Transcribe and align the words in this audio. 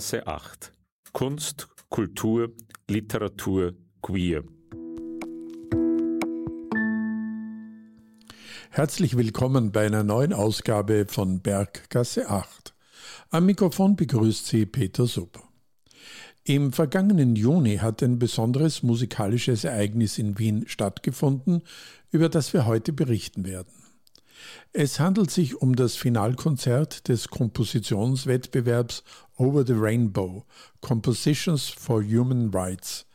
Berggasse 0.00 0.26
8. 0.26 0.72
Kunst, 1.12 1.68
Kultur, 1.90 2.54
Literatur, 2.88 3.74
Queer. 4.00 4.44
Herzlich 8.70 9.18
willkommen 9.18 9.72
bei 9.72 9.84
einer 9.84 10.02
neuen 10.02 10.32
Ausgabe 10.32 11.04
von 11.06 11.42
Berggasse 11.42 12.30
8. 12.30 12.74
Am 13.28 13.44
Mikrofon 13.44 13.94
begrüßt 13.94 14.46
Sie 14.46 14.64
Peter 14.64 15.06
Supp. 15.06 15.38
Im 16.44 16.72
vergangenen 16.72 17.36
Juni 17.36 17.76
hat 17.76 18.02
ein 18.02 18.18
besonderes 18.18 18.82
musikalisches 18.82 19.64
Ereignis 19.64 20.16
in 20.16 20.38
Wien 20.38 20.64
stattgefunden, 20.66 21.60
über 22.10 22.30
das 22.30 22.54
wir 22.54 22.64
heute 22.64 22.94
berichten 22.94 23.44
werden. 23.44 23.79
Es 24.72 25.00
handelt 25.00 25.30
sich 25.30 25.56
um 25.56 25.76
das 25.76 25.96
Finalkonzert 25.96 27.08
des 27.08 27.28
Kompositionswettbewerbs 27.28 29.02
Over 29.36 29.66
the 29.66 29.74
Rainbow 29.74 30.44
Compositions 30.80 31.68
for 31.68 32.02
Human 32.02 32.50
Rights. 32.50 33.06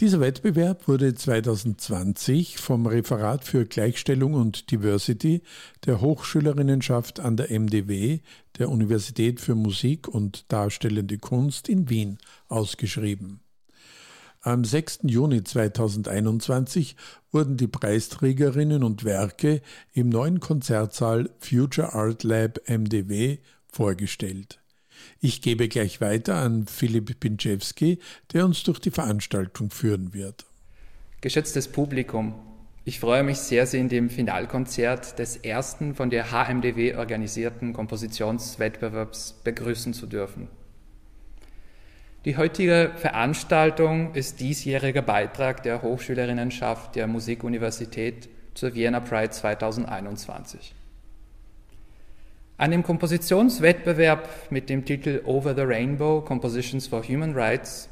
Dieser 0.00 0.18
Wettbewerb 0.18 0.88
wurde 0.88 1.14
2020 1.14 2.56
vom 2.56 2.86
Referat 2.86 3.44
für 3.44 3.66
Gleichstellung 3.66 4.34
und 4.34 4.72
Diversity 4.72 5.42
der 5.86 6.00
Hochschülerinnenschaft 6.00 7.20
an 7.20 7.36
der 7.36 7.50
MDW, 7.50 8.18
der 8.58 8.68
Universität 8.68 9.38
für 9.38 9.54
Musik 9.54 10.08
und 10.08 10.50
Darstellende 10.50 11.18
Kunst 11.18 11.68
in 11.68 11.88
Wien, 11.88 12.18
ausgeschrieben. 12.48 13.41
Am 14.44 14.64
6. 14.64 15.02
Juni 15.04 15.44
2021 15.44 16.96
wurden 17.30 17.56
die 17.56 17.68
Preisträgerinnen 17.68 18.82
und 18.82 19.04
Werke 19.04 19.62
im 19.92 20.08
neuen 20.08 20.40
Konzertsaal 20.40 21.30
Future 21.38 21.92
Art 21.92 22.24
Lab 22.24 22.58
MDW 22.66 23.38
vorgestellt. 23.68 24.58
Ich 25.20 25.42
gebe 25.42 25.68
gleich 25.68 26.00
weiter 26.00 26.34
an 26.34 26.66
Philipp 26.66 27.20
Pinczewski, 27.20 28.00
der 28.32 28.44
uns 28.44 28.64
durch 28.64 28.80
die 28.80 28.90
Veranstaltung 28.90 29.70
führen 29.70 30.12
wird. 30.12 30.44
Geschätztes 31.20 31.68
Publikum, 31.68 32.34
ich 32.84 32.98
freue 32.98 33.22
mich 33.22 33.38
sehr, 33.38 33.68
Sie 33.68 33.78
in 33.78 33.88
dem 33.88 34.10
Finalkonzert 34.10 35.20
des 35.20 35.36
ersten 35.36 35.94
von 35.94 36.10
der 36.10 36.32
HMDW 36.32 36.96
organisierten 36.96 37.74
Kompositionswettbewerbs 37.74 39.40
begrüßen 39.44 39.94
zu 39.94 40.06
dürfen. 40.06 40.48
Die 42.24 42.36
heutige 42.36 42.92
Veranstaltung 42.94 44.14
ist 44.14 44.38
diesjähriger 44.38 45.02
Beitrag 45.02 45.64
der 45.64 45.82
Hochschülerinnenschaft 45.82 46.94
der 46.94 47.08
Musikuniversität 47.08 48.28
zur 48.54 48.74
Vienna 48.74 49.00
Pride 49.00 49.30
2021. 49.30 50.72
An 52.58 52.70
dem 52.70 52.84
Kompositionswettbewerb 52.84 54.28
mit 54.50 54.70
dem 54.70 54.84
Titel 54.84 55.22
Over 55.24 55.56
the 55.56 55.62
Rainbow 55.62 56.20
Compositions 56.20 56.86
for 56.86 57.02
Human 57.02 57.34
Rights 57.34 57.88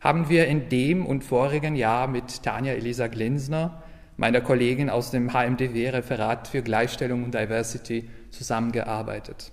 haben 0.00 0.30
wir 0.30 0.46
in 0.46 0.70
dem 0.70 1.04
und 1.04 1.22
vorigen 1.22 1.76
Jahr 1.76 2.06
mit 2.08 2.42
Tanja 2.42 2.72
Elisa 2.72 3.08
Glinsner, 3.08 3.82
meiner 4.16 4.40
Kollegin 4.40 4.88
aus 4.88 5.10
dem 5.10 5.34
HMDW-Referat 5.34 6.48
für 6.48 6.62
Gleichstellung 6.62 7.22
und 7.24 7.34
Diversity, 7.34 8.08
zusammengearbeitet. 8.30 9.52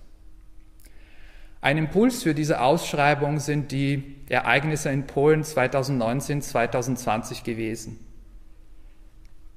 Ein 1.61 1.77
Impuls 1.77 2.23
für 2.23 2.33
diese 2.33 2.59
Ausschreibung 2.59 3.39
sind 3.39 3.71
die 3.71 4.15
Ereignisse 4.29 4.89
in 4.89 5.05
Polen 5.05 5.43
2019-2020 5.43 7.43
gewesen. 7.43 7.99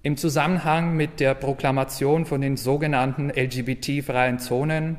Im 0.03 0.19
Zusammenhang 0.19 0.95
mit 0.95 1.19
der 1.19 1.35
Proklamation 1.35 2.27
von 2.27 2.43
den 2.43 2.59
sogenannten 2.59 3.31
LGBT-freien 3.31 4.39
Zonen 4.39 4.99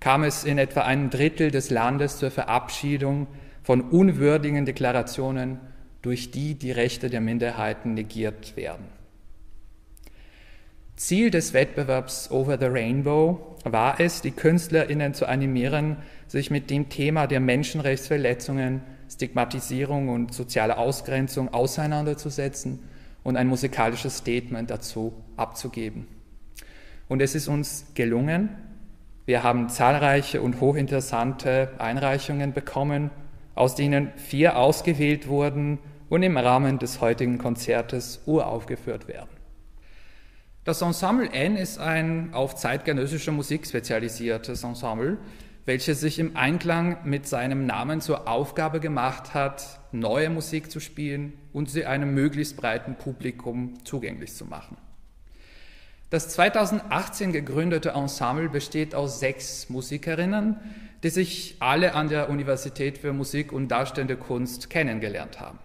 kam 0.00 0.24
es 0.24 0.44
in 0.44 0.56
etwa 0.56 0.80
einem 0.80 1.10
Drittel 1.10 1.50
des 1.50 1.68
Landes 1.68 2.16
zur 2.16 2.30
Verabschiedung 2.30 3.26
von 3.62 3.82
unwürdigen 3.82 4.64
Deklarationen, 4.64 5.60
durch 6.00 6.30
die 6.30 6.54
die 6.54 6.72
Rechte 6.72 7.10
der 7.10 7.20
Minderheiten 7.20 7.92
negiert 7.92 8.56
werden. 8.56 8.96
Ziel 10.96 11.30
des 11.30 11.52
Wettbewerbs 11.52 12.30
Over 12.30 12.56
the 12.58 12.66
Rainbow 12.66 13.56
war 13.64 14.00
es, 14.00 14.22
die 14.22 14.30
Künstlerinnen 14.30 15.12
zu 15.12 15.26
animieren, 15.26 15.98
sich 16.26 16.50
mit 16.50 16.70
dem 16.70 16.88
Thema 16.88 17.26
der 17.26 17.40
Menschenrechtsverletzungen, 17.40 18.82
Stigmatisierung 19.10 20.08
und 20.08 20.34
soziale 20.34 20.78
Ausgrenzung 20.78 21.52
auseinanderzusetzen 21.52 22.80
und 23.22 23.36
ein 23.36 23.46
musikalisches 23.46 24.18
Statement 24.18 24.70
dazu 24.70 25.12
abzugeben. 25.36 26.08
Und 27.08 27.22
es 27.22 27.34
ist 27.34 27.48
uns 27.48 27.86
gelungen. 27.94 28.50
Wir 29.24 29.42
haben 29.42 29.68
zahlreiche 29.68 30.40
und 30.40 30.60
hochinteressante 30.60 31.70
Einreichungen 31.78 32.52
bekommen, 32.52 33.10
aus 33.54 33.74
denen 33.74 34.12
vier 34.16 34.56
ausgewählt 34.56 35.28
wurden 35.28 35.78
und 36.08 36.22
im 36.22 36.36
Rahmen 36.36 36.78
des 36.78 37.00
heutigen 37.00 37.38
Konzertes 37.38 38.22
uraufgeführt 38.26 39.08
werden. 39.08 39.30
Das 40.64 40.82
Ensemble 40.82 41.30
N 41.32 41.56
ist 41.56 41.78
ein 41.78 42.34
auf 42.34 42.56
zeitgenössische 42.56 43.30
Musik 43.30 43.66
spezialisiertes 43.66 44.64
Ensemble, 44.64 45.16
welches 45.66 46.00
sich 46.00 46.20
im 46.20 46.36
Einklang 46.36 46.98
mit 47.04 47.26
seinem 47.26 47.66
Namen 47.66 48.00
zur 48.00 48.28
Aufgabe 48.28 48.78
gemacht 48.78 49.34
hat, 49.34 49.80
neue 49.90 50.30
Musik 50.30 50.70
zu 50.70 50.78
spielen 50.78 51.32
und 51.52 51.68
sie 51.68 51.84
einem 51.84 52.14
möglichst 52.14 52.56
breiten 52.56 52.94
Publikum 52.94 53.84
zugänglich 53.84 54.32
zu 54.32 54.44
machen. 54.44 54.76
Das 56.10 56.28
2018 56.28 57.32
gegründete 57.32 57.90
Ensemble 57.90 58.48
besteht 58.48 58.94
aus 58.94 59.18
sechs 59.18 59.68
Musikerinnen, 59.68 60.56
die 61.02 61.10
sich 61.10 61.56
alle 61.58 61.94
an 61.94 62.08
der 62.08 62.30
Universität 62.30 62.98
für 62.98 63.12
Musik 63.12 63.52
und 63.52 63.68
Darstellende 63.68 64.16
Kunst 64.16 64.70
kennengelernt 64.70 65.40
haben. 65.40 65.58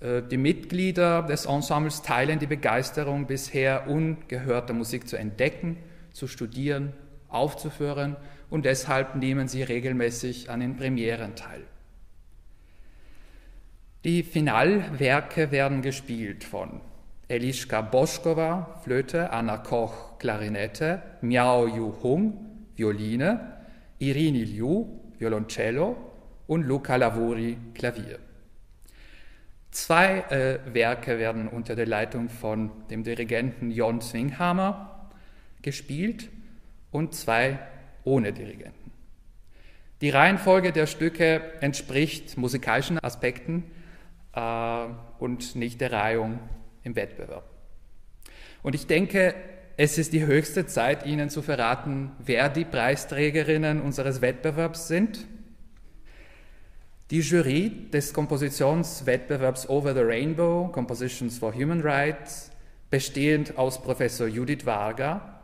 Äh, 0.00 0.22
die 0.22 0.36
Mitglieder 0.36 1.22
des 1.22 1.46
Ensembles 1.46 2.02
teilen 2.02 2.38
die 2.38 2.46
Begeisterung, 2.46 3.26
bisher 3.26 3.88
ungehörte 3.88 4.74
Musik 4.74 5.08
zu 5.08 5.16
entdecken, 5.16 5.78
zu 6.12 6.26
studieren, 6.26 6.92
aufzuführen 7.28 8.16
und 8.50 8.64
deshalb 8.64 9.14
nehmen 9.14 9.48
sie 9.48 9.62
regelmäßig 9.62 10.50
an 10.50 10.60
den 10.60 10.76
Premieren 10.76 11.34
teil. 11.36 11.62
Die 14.04 14.22
Finalwerke 14.22 15.50
werden 15.50 15.82
gespielt 15.82 16.44
von 16.44 16.80
Eliška 17.28 17.80
Boschkova, 17.80 18.80
Flöte, 18.82 19.30
Anna 19.30 19.58
Koch, 19.58 20.18
Klarinette, 20.18 21.00
Miao 21.20 21.66
Yu 21.66 21.94
Hung, 22.02 22.66
Violine, 22.76 23.58
Irini 23.98 24.44
Liu, 24.44 24.86
Violoncello 25.18 25.96
und 26.46 26.62
Luca 26.64 26.96
Lavori, 26.96 27.56
Klavier. 27.74 28.18
Zwei 29.70 30.20
äh, 30.30 30.58
Werke 30.74 31.18
werden 31.18 31.46
unter 31.46 31.76
der 31.76 31.86
Leitung 31.86 32.28
von 32.28 32.70
dem 32.90 33.04
Dirigenten 33.04 33.70
Jon 33.70 34.00
Zwinghammer 34.00 35.10
gespielt 35.62 36.30
und 36.90 37.14
zwei 37.14 37.58
ohne 38.04 38.32
Dirigenten. 38.32 38.90
Die 40.00 40.10
Reihenfolge 40.10 40.72
der 40.72 40.86
Stücke 40.86 41.42
entspricht 41.60 42.38
musikalischen 42.38 42.98
Aspekten 42.98 43.64
äh, 44.34 44.86
und 45.18 45.56
nicht 45.56 45.80
der 45.80 45.92
Reihung 45.92 46.38
im 46.82 46.96
Wettbewerb. 46.96 47.44
Und 48.62 48.74
ich 48.74 48.86
denke, 48.86 49.34
es 49.76 49.98
ist 49.98 50.12
die 50.12 50.26
höchste 50.26 50.66
Zeit, 50.66 51.06
Ihnen 51.06 51.30
zu 51.30 51.42
verraten, 51.42 52.12
wer 52.18 52.48
die 52.48 52.64
Preisträgerinnen 52.64 53.80
unseres 53.80 54.20
Wettbewerbs 54.20 54.88
sind. 54.88 55.26
Die 57.10 57.20
Jury 57.20 57.88
des 57.90 58.12
Kompositionswettbewerbs 58.12 59.68
Over 59.68 59.94
the 59.94 60.00
Rainbow, 60.00 60.68
Compositions 60.68 61.38
for 61.38 61.54
Human 61.54 61.80
Rights, 61.80 62.50
bestehend 62.90 63.56
aus 63.58 63.82
Professor 63.82 64.26
Judith 64.26 64.64
Varga, 64.64 65.39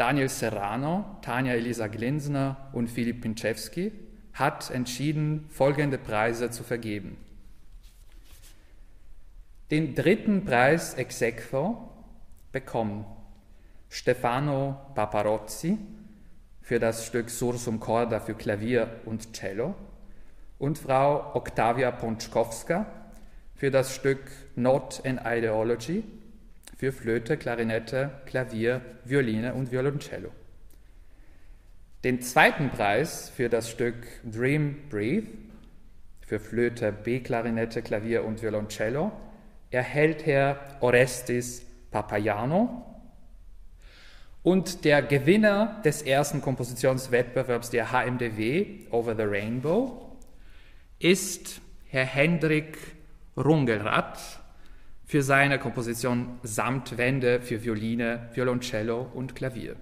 Daniel 0.00 0.30
Serrano, 0.30 1.18
Tanja 1.20 1.52
Elisa 1.52 1.86
Glinsner 1.86 2.70
und 2.72 2.88
Filip 2.88 3.20
Pinczewski 3.20 3.92
hat 4.32 4.70
entschieden, 4.70 5.44
folgende 5.50 5.98
Preise 5.98 6.50
zu 6.50 6.64
vergeben. 6.64 7.18
Den 9.70 9.94
dritten 9.94 10.46
Preis 10.46 10.94
ex 10.94 11.20
aequo 11.20 11.90
bekommen 12.50 13.04
Stefano 13.90 14.80
Paparozzi 14.94 15.76
für 16.62 16.78
das 16.78 17.04
Stück 17.04 17.28
Sursum 17.28 17.78
Corda 17.78 18.20
für 18.20 18.34
Klavier 18.34 19.00
und 19.04 19.34
Cello 19.34 19.74
und 20.58 20.78
Frau 20.78 21.34
Octavia 21.34 21.90
Ponczkowska 21.90 22.86
für 23.54 23.70
das 23.70 23.94
Stück 23.94 24.30
Not 24.56 25.02
an 25.04 25.20
Ideology 25.22 26.04
für 26.80 26.92
Flöte, 26.92 27.36
Klarinette, 27.36 28.08
Klavier, 28.24 28.80
Violine 29.04 29.52
und 29.52 29.70
Violoncello. 29.70 30.30
Den 32.04 32.22
zweiten 32.22 32.70
Preis 32.70 33.28
für 33.28 33.50
das 33.50 33.68
Stück 33.68 33.96
Dream 34.24 34.88
Breathe 34.88 35.26
für 36.22 36.40
Flöte, 36.40 36.90
B-Klarinette, 36.90 37.82
Klavier 37.82 38.24
und 38.24 38.40
Violoncello 38.40 39.12
erhält 39.70 40.24
Herr 40.24 40.58
Orestes 40.80 41.66
Papayano 41.90 42.82
Und 44.42 44.86
der 44.86 45.02
Gewinner 45.02 45.82
des 45.84 46.00
ersten 46.00 46.40
Kompositionswettbewerbs 46.40 47.68
der 47.68 47.92
HMDW 47.92 48.86
Over 48.90 49.14
the 49.14 49.24
Rainbow 49.24 50.16
ist 50.98 51.60
Herr 51.90 52.06
Hendrik 52.06 52.78
Rungelrath 53.36 54.39
für 55.10 55.24
seine 55.24 55.58
Komposition 55.58 56.38
Samtwände 56.44 57.40
für 57.40 57.64
Violine, 57.64 58.28
Violoncello 58.32 59.10
und 59.12 59.34
Klavier. 59.34 59.74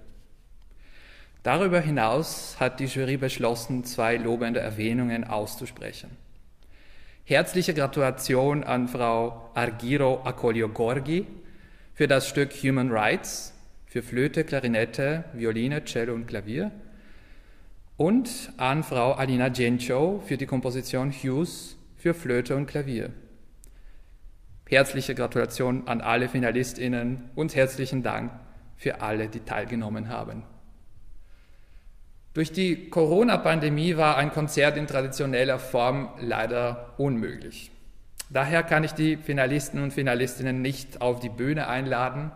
Darüber 1.43 1.79
hinaus 1.81 2.55
hat 2.59 2.79
die 2.79 2.87
Jury 2.87 3.17
beschlossen, 3.17 3.83
zwei 3.83 4.17
lobende 4.17 4.59
Erwähnungen 4.59 5.23
auszusprechen. 5.23 6.09
Herzliche 7.25 7.75
Gratulation 7.75 8.63
an 8.63 8.87
Frau 8.87 9.51
Argiro 9.53 10.23
Akolio-Gorgi 10.25 11.27
für 11.93 12.07
das 12.07 12.27
Stück 12.27 12.51
Human 12.63 12.91
Rights 12.91 13.53
für 13.85 14.01
Flöte, 14.01 14.43
Klarinette, 14.43 15.25
Violine, 15.33 15.85
Cello 15.85 16.15
und 16.15 16.25
Klavier 16.25 16.71
und 17.97 18.51
an 18.57 18.81
Frau 18.81 19.11
Alina 19.11 19.49
Gencho 19.49 20.23
für 20.25 20.37
die 20.37 20.47
Komposition 20.47 21.11
Hughes 21.11 21.77
für 21.97 22.15
Flöte 22.15 22.55
und 22.55 22.65
Klavier. 22.65 23.11
Herzliche 24.69 25.15
Gratulation 25.15 25.87
an 25.87 25.99
alle 25.99 26.29
Finalistinnen 26.29 27.31
und 27.33 27.55
herzlichen 27.55 28.03
Dank 28.03 28.31
für 28.77 29.01
alle, 29.01 29.27
die 29.27 29.39
teilgenommen 29.39 30.09
haben. 30.09 30.43
Durch 32.35 32.51
die 32.51 32.91
Corona-Pandemie 32.91 33.97
war 33.97 34.17
ein 34.17 34.31
Konzert 34.31 34.77
in 34.77 34.85
traditioneller 34.85 35.57
Form 35.57 36.09
leider 36.19 36.93
unmöglich. 36.99 37.71
Daher 38.29 38.61
kann 38.61 38.83
ich 38.83 38.91
die 38.91 39.17
Finalisten 39.17 39.81
und 39.81 39.91
Finalistinnen 39.91 40.61
nicht 40.61 41.01
auf 41.01 41.19
die 41.19 41.29
Bühne 41.29 41.67
einladen. 41.67 42.31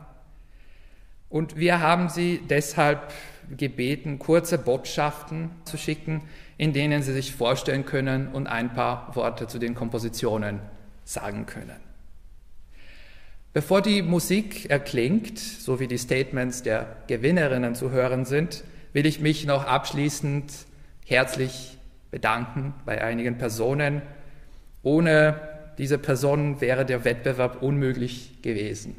Und 1.29 1.55
wir 1.55 1.81
haben 1.81 2.09
sie 2.09 2.41
deshalb 2.49 3.13
gebeten, 3.55 4.17
kurze 4.17 4.57
Botschaften 4.57 5.51
zu 5.65 5.77
schicken, 5.77 6.23
in 6.57 6.73
denen 6.73 7.03
sie 7.03 7.13
sich 7.13 7.35
vorstellen 7.35 7.85
können 7.85 8.29
und 8.29 8.47
ein 8.47 8.73
paar 8.73 9.15
Worte 9.15 9.45
zu 9.45 9.59
den 9.59 9.75
Kompositionen 9.75 10.61
sagen 11.03 11.45
können. 11.45 11.92
Bevor 13.53 13.83
die 13.83 14.01
Musik 14.01 14.71
erklingt, 14.71 15.37
so 15.37 15.79
wie 15.79 15.87
die 15.87 15.99
Statements 15.99 16.63
der 16.63 16.95
Gewinnerinnen 17.05 17.75
zu 17.75 17.91
hören 17.91 18.25
sind, 18.25 18.63
will 18.93 19.05
ich 19.05 19.19
mich 19.19 19.45
noch 19.45 19.67
abschließend 19.67 20.51
herzlich 21.05 21.77
bedanken 22.09 22.73
bei 22.83 23.03
einigen 23.03 23.37
Personen. 23.37 24.01
Ohne 24.81 25.39
diese 25.77 25.99
Personen 25.99 26.61
wäre 26.61 26.83
der 26.83 27.05
Wettbewerb 27.05 27.61
unmöglich 27.61 28.41
gewesen. 28.41 28.95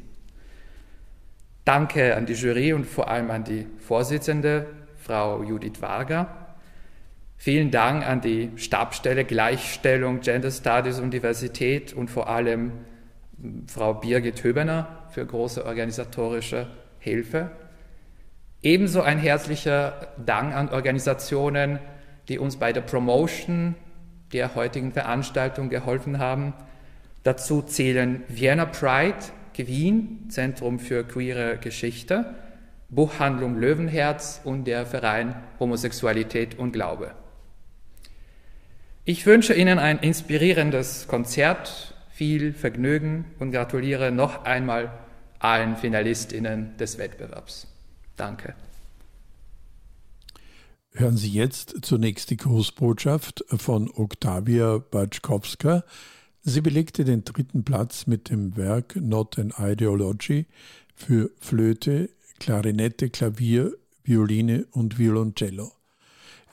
Danke 1.65 2.15
an 2.15 2.25
die 2.25 2.33
Jury 2.33 2.71
und 2.71 2.85
vor 2.85 3.09
allem 3.09 3.31
an 3.31 3.43
die 3.43 3.67
Vorsitzende, 3.79 4.67
Frau 4.95 5.43
Judith 5.43 5.81
Varga. 5.81 6.55
Vielen 7.35 7.71
Dank 7.71 8.07
an 8.07 8.21
die 8.21 8.51
Stabstelle 8.55 9.25
Gleichstellung, 9.25 10.21
Gender 10.21 10.51
Studies 10.51 10.99
und 10.99 11.11
Diversität 11.11 11.91
und 11.91 12.09
vor 12.09 12.29
allem 12.29 12.71
Frau 13.67 13.93
Birgit 13.93 14.43
Höbener 14.43 14.87
für 15.09 15.25
große 15.25 15.65
organisatorische 15.65 16.67
Hilfe. 16.99 17.51
Ebenso 18.61 19.01
ein 19.01 19.19
herzlicher 19.19 20.07
Dank 20.23 20.55
an 20.55 20.69
Organisationen, 20.69 21.79
die 22.27 22.39
uns 22.39 22.57
bei 22.57 22.73
der 22.73 22.81
Promotion 22.81 23.75
der 24.33 24.55
heutigen 24.55 24.91
Veranstaltung 24.91 25.69
geholfen 25.69 26.19
haben. 26.19 26.53
Dazu 27.23 27.61
zählen 27.61 28.23
Vienna 28.27 28.65
Pride, 28.65 29.17
Wien, 29.55 30.25
Zentrum 30.29 30.79
für 30.79 31.03
queere 31.03 31.57
Geschichte, 31.57 32.35
Buchhandlung 32.89 33.57
Löwenherz 33.57 34.41
und 34.43 34.65
der 34.65 34.85
Verein 34.85 35.35
Homosexualität 35.59 36.57
und 36.59 36.71
Glaube. 36.71 37.11
Ich 39.05 39.25
wünsche 39.25 39.53
Ihnen 39.53 39.79
ein 39.79 39.99
inspirierendes 39.99 41.07
Konzert 41.07 41.94
viel 42.15 42.53
Vergnügen 42.53 43.25
und 43.39 43.51
gratuliere 43.51 44.09
noch 44.09 44.45
einmal 44.45 44.89
allen 45.39 45.75
Finalistinnen 45.75 46.77
des 46.77 46.97
Wettbewerbs. 46.97 47.67
Danke. 48.15 48.55
Hören 50.91 51.17
Sie 51.17 51.29
jetzt 51.29 51.75
zunächst 51.81 52.29
die 52.29 52.37
Grußbotschaft 52.37 53.43
von 53.49 53.91
Oktavia 53.91 54.77
Batschkowska. 54.77 55.83
Sie 56.41 56.61
belegte 56.61 57.03
den 57.03 57.25
dritten 57.25 57.65
Platz 57.65 58.07
mit 58.07 58.29
dem 58.29 58.55
Werk 58.55 58.95
Not 58.95 59.37
an 59.37 59.53
Ideology 59.59 60.45
für 60.95 61.31
Flöte, 61.41 62.09
Klarinette, 62.39 63.09
Klavier, 63.09 63.73
Violine 64.05 64.67
und 64.71 64.97
Violoncello. 64.97 65.73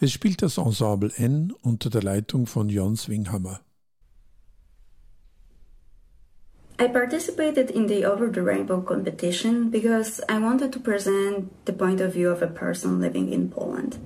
Es 0.01 0.11
spielt 0.11 0.43
das 0.43 0.59
Ensemble 0.59 1.13
N 1.17 1.53
unter 1.63 1.89
der 1.89 2.03
Leitung 2.03 2.49
von 2.49 2.69
Jon 2.69 2.97
Swinghammer. 2.97 3.61
I 6.83 6.89
participated 6.89 7.71
in 7.71 7.87
the 7.87 8.05
Over 8.05 8.27
the 8.27 8.43
Rainbow 8.43 8.81
competition 8.81 9.71
because 9.71 10.21
I 10.29 10.39
wanted 10.39 10.73
to 10.73 10.81
present 10.81 11.65
the 11.65 11.73
point 11.73 12.01
of 12.01 12.15
view 12.15 12.29
of 12.29 12.43
a 12.43 12.49
person 12.49 13.01
living 13.01 13.33
in 13.33 13.51
Poland. 13.51 13.99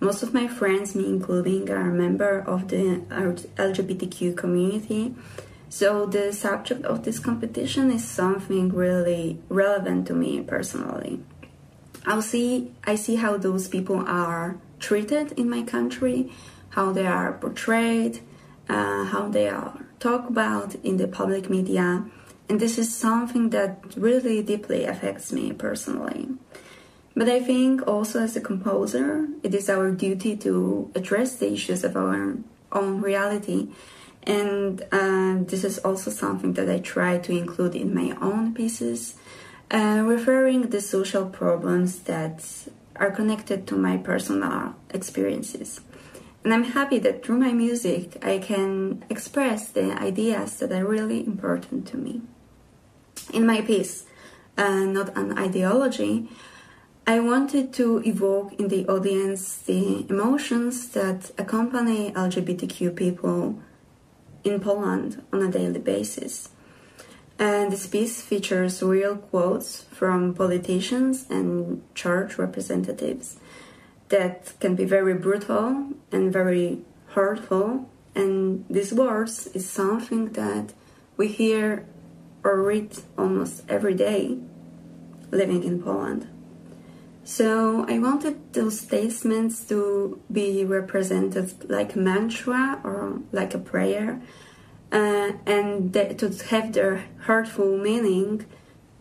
Most 0.00 0.24
of 0.24 0.34
my 0.34 0.48
friends, 0.48 0.96
me 0.96 1.06
including, 1.06 1.70
are 1.70 1.88
a 1.88 1.94
member 1.94 2.40
of 2.40 2.66
the 2.66 3.02
LGBTQ 3.56 4.36
community, 4.36 5.14
so 5.68 6.04
the 6.04 6.32
subject 6.32 6.84
of 6.84 7.04
this 7.04 7.20
competition 7.20 7.92
is 7.92 8.04
something 8.04 8.70
really 8.70 9.38
relevant 9.48 10.08
to 10.08 10.12
me 10.12 10.40
personally. 10.40 11.20
I'll 12.06 12.22
see 12.22 12.72
I 12.82 12.96
see 12.96 13.14
how 13.14 13.36
those 13.36 13.68
people 13.68 14.02
are 14.04 14.56
treated 14.80 15.30
in 15.38 15.48
my 15.48 15.62
country, 15.62 16.32
how 16.70 16.90
they 16.90 17.06
are 17.06 17.34
portrayed, 17.34 18.18
uh, 18.68 19.04
how 19.04 19.28
they 19.28 19.48
are 19.48 19.85
talked 19.98 20.30
about 20.30 20.74
in 20.76 20.96
the 20.96 21.08
public 21.08 21.48
media, 21.50 22.04
and 22.48 22.60
this 22.60 22.78
is 22.78 22.94
something 22.94 23.50
that 23.50 23.84
really 23.96 24.42
deeply 24.42 24.84
affects 24.84 25.32
me 25.32 25.52
personally. 25.52 26.28
But 27.14 27.28
I 27.28 27.40
think 27.40 27.86
also 27.88 28.20
as 28.20 28.36
a 28.36 28.42
composer, 28.42 29.28
it 29.42 29.54
is 29.54 29.70
our 29.70 29.90
duty 29.90 30.36
to 30.36 30.90
address 30.94 31.36
the 31.36 31.50
issues 31.50 31.82
of 31.82 31.96
our 31.96 32.36
own 32.72 33.00
reality. 33.00 33.68
And 34.22 34.82
uh, 34.92 35.36
this 35.40 35.64
is 35.64 35.78
also 35.78 36.10
something 36.10 36.52
that 36.54 36.68
I 36.68 36.78
try 36.80 37.18
to 37.18 37.32
include 37.32 37.74
in 37.74 37.94
my 37.94 38.16
own 38.20 38.54
pieces, 38.54 39.14
uh, 39.70 40.02
referring 40.04 40.68
the 40.70 40.80
social 40.80 41.26
problems 41.26 42.00
that 42.00 42.44
are 42.96 43.10
connected 43.10 43.66
to 43.68 43.76
my 43.76 43.96
personal 43.96 44.74
experiences. 44.90 45.80
And 46.46 46.54
I'm 46.54 46.62
happy 46.78 47.00
that 47.00 47.24
through 47.24 47.38
my 47.38 47.52
music, 47.52 48.24
I 48.24 48.38
can 48.38 49.04
express 49.10 49.68
the 49.68 50.00
ideas 50.00 50.60
that 50.60 50.70
are 50.70 50.86
really 50.86 51.26
important 51.26 51.88
to 51.88 51.96
me 51.96 52.22
in 53.32 53.44
my 53.44 53.62
piece, 53.62 54.04
uh, 54.56 54.84
not 54.84 55.16
an 55.18 55.36
ideology, 55.36 56.28
I 57.04 57.18
wanted 57.18 57.72
to 57.72 58.00
evoke 58.04 58.52
in 58.60 58.68
the 58.68 58.86
audience 58.86 59.56
the 59.58 60.06
emotions 60.08 60.88
that 60.90 61.32
accompany 61.36 62.12
LGBTQ 62.12 62.94
people 62.94 63.58
in 64.44 64.60
Poland 64.60 65.24
on 65.32 65.42
a 65.42 65.50
daily 65.50 65.80
basis. 65.80 66.50
And 67.40 67.72
this 67.72 67.88
piece 67.88 68.22
features 68.22 68.84
real 68.84 69.16
quotes 69.16 69.82
from 69.82 70.32
politicians 70.32 71.26
and 71.28 71.82
church 71.96 72.38
representatives 72.38 73.36
that 74.08 74.52
can 74.60 74.74
be 74.74 74.84
very 74.84 75.14
brutal 75.14 75.88
and 76.12 76.32
very 76.32 76.82
hurtful. 77.08 77.88
And 78.14 78.64
these 78.70 78.92
words 78.92 79.46
is 79.48 79.68
something 79.68 80.32
that 80.32 80.72
we 81.16 81.28
hear 81.28 81.86
or 82.42 82.62
read 82.62 82.96
almost 83.18 83.64
every 83.68 83.94
day 83.94 84.38
living 85.30 85.64
in 85.64 85.82
Poland. 85.82 86.28
So 87.24 87.84
I 87.88 87.98
wanted 87.98 88.52
those 88.52 88.78
statements 88.80 89.64
to 89.64 90.20
be 90.30 90.64
represented 90.64 91.68
like 91.68 91.96
a 91.96 91.98
mantra 91.98 92.80
or 92.84 93.20
like 93.32 93.52
a 93.52 93.58
prayer, 93.58 94.22
uh, 94.92 95.32
and 95.44 95.92
to 95.92 96.30
have 96.50 96.72
their 96.72 97.04
hurtful 97.26 97.76
meaning 97.76 98.46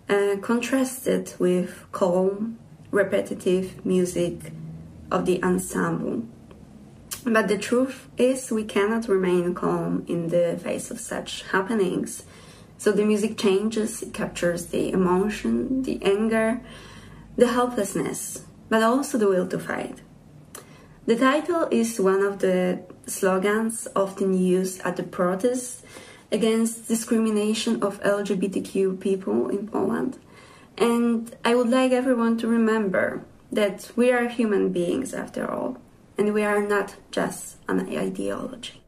uh, 0.10 0.38
contrasted 0.42 1.34
with 1.38 1.86
calm, 1.92 2.58
repetitive 2.90 3.86
music 3.86 4.52
of 5.12 5.26
the 5.26 5.42
ensemble. 5.44 6.26
But 7.24 7.48
the 7.48 7.58
truth 7.58 8.08
is, 8.18 8.52
we 8.52 8.64
cannot 8.64 9.08
remain 9.08 9.56
calm 9.56 10.06
in 10.08 10.30
the 10.30 10.60
face 10.62 10.92
of 10.92 11.00
such 11.00 11.44
happenings 11.44 12.24
so 12.78 12.92
the 12.92 13.06
music 13.06 13.38
changes, 13.38 14.02
it 14.02 14.14
captures 14.14 14.68
the 14.68 14.92
emotion, 14.92 15.84
the 15.84 16.00
anger, 16.04 16.62
the 17.38 17.48
helplessness, 17.48 18.46
but 18.70 18.84
also 18.84 19.18
the 19.18 19.28
will 19.28 19.48
to 19.48 19.60
fight. 19.60 20.02
The 21.06 21.16
title 21.16 21.68
is 21.72 22.00
one 22.00 22.22
of 22.22 22.40
the 22.40 22.82
slogans 23.06 23.88
often 23.96 24.34
used 24.34 24.82
at 24.82 24.98
the 24.98 25.04
protests 25.04 25.84
against 26.32 26.88
discrimination 26.88 27.82
of 27.82 28.02
LGBTQ 28.02 29.00
people 29.00 29.50
in 29.50 29.68
Poland. 29.68 30.18
And 30.78 31.34
I 31.46 31.56
would 31.56 31.70
like 31.70 31.92
everyone 31.92 32.38
to 32.40 32.48
remember 32.48 33.24
that 33.52 33.92
we 33.96 34.12
are 34.12 34.28
human 34.28 34.72
beings 34.72 35.14
after 35.14 35.50
all, 35.52 35.78
and 36.18 36.34
we 36.34 36.44
are 36.44 36.62
not 36.62 36.96
just 37.12 37.58
an 37.68 37.88
ideology. 37.96 38.85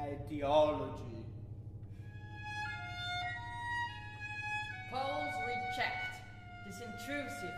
Ideology. 0.00 1.24
Poles 4.90 5.34
reject 5.46 6.14
this 6.66 6.80
intrusive 6.80 7.54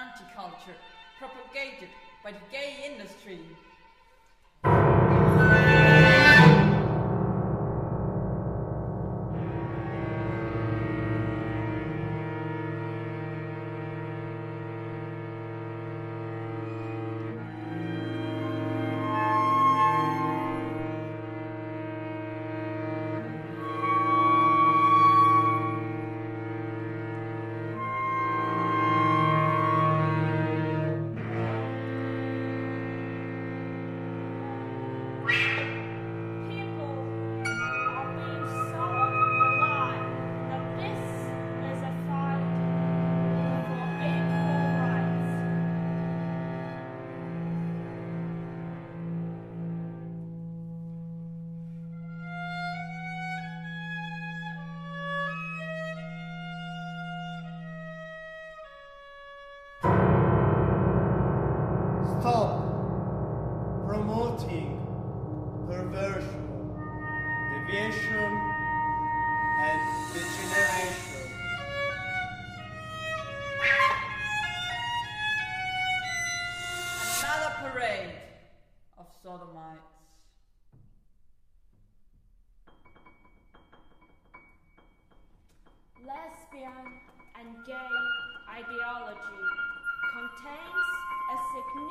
anti-culture 0.00 0.76
propagated 1.18 1.88
by 2.22 2.32
the 2.32 2.38
gay 2.50 2.90
industry 2.90 3.38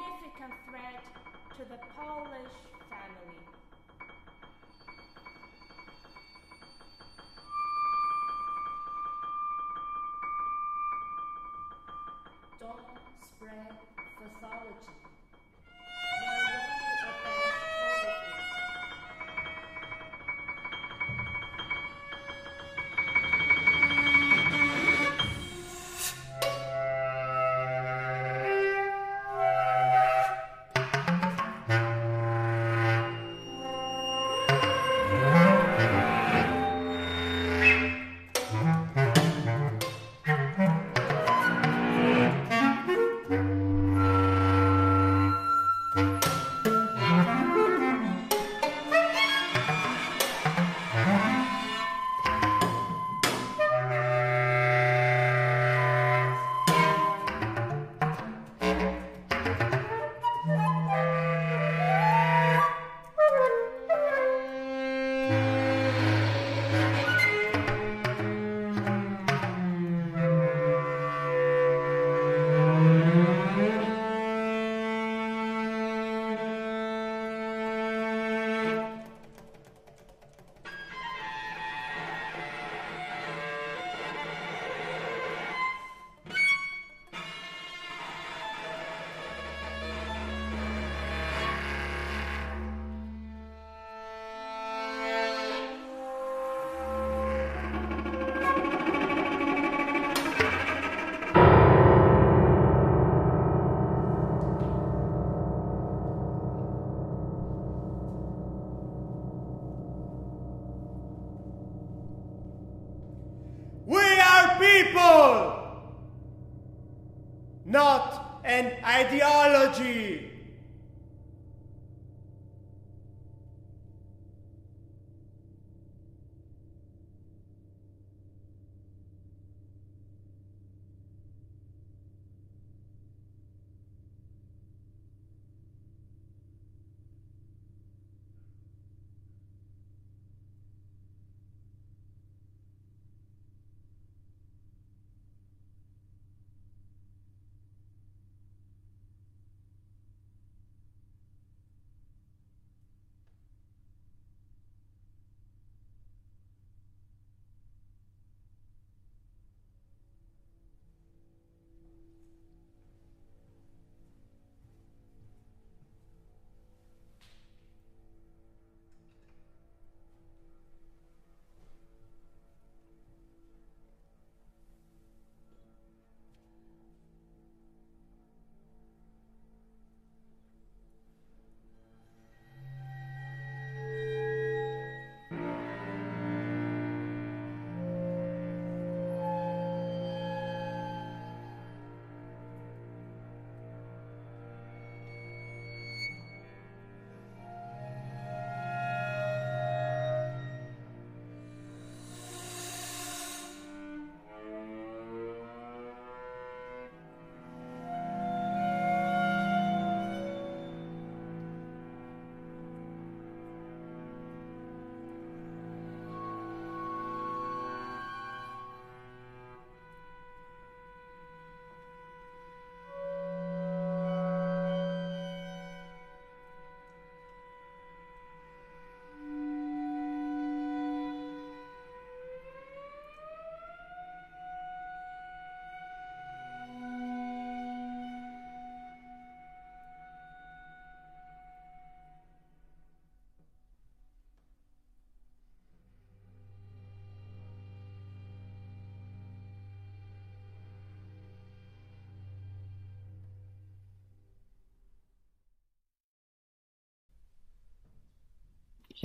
significant 0.03 0.53
threat 0.67 1.03
to 1.57 1.63
the 1.65 1.79
Polish 1.95 2.55
family. 2.89 3.39
Don't 12.59 12.79
spread 13.23 13.77
pathology. 14.17 15.12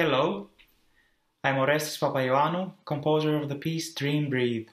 Hello, 0.01 0.49
I'm 1.43 1.59
Orestes 1.59 1.99
Papaioannou, 1.99 2.71
composer 2.85 3.37
of 3.37 3.49
the 3.49 3.57
piece 3.57 3.93
Dream 3.93 4.31
Breathe. 4.31 4.69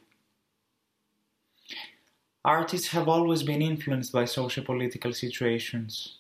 Artists 2.44 2.90
have 2.90 3.08
always 3.08 3.42
been 3.42 3.64
influenced 3.64 4.12
by 4.12 4.26
socio-political 4.26 5.14
situations. 5.14 6.20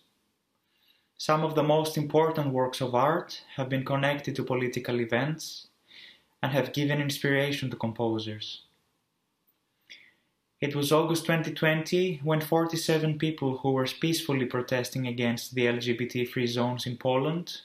Some 1.20 1.44
of 1.44 1.54
the 1.54 1.62
most 1.62 1.98
important 1.98 2.52
works 2.52 2.82
of 2.82 2.96
art 2.96 3.44
have 3.58 3.70
been 3.70 3.86
connected 3.86 4.36
to 4.38 4.44
political 4.44 5.00
events 5.00 5.68
and 6.42 6.52
have 6.52 6.74
given 6.74 7.00
inspiration 7.00 7.70
to 7.70 7.76
composers. 7.76 8.64
It 10.60 10.76
was 10.76 10.92
August 10.92 11.26
2020 11.26 12.22
when 12.24 12.42
47 12.42 13.20
people 13.20 13.60
who 13.60 13.74
were 13.74 13.86
peacefully 14.02 14.48
protesting 14.48 15.06
against 15.06 15.54
the 15.54 15.68
LGBT 15.68 16.28
free 16.28 16.48
zones 16.48 16.88
in 16.88 16.98
Poland 16.98 17.62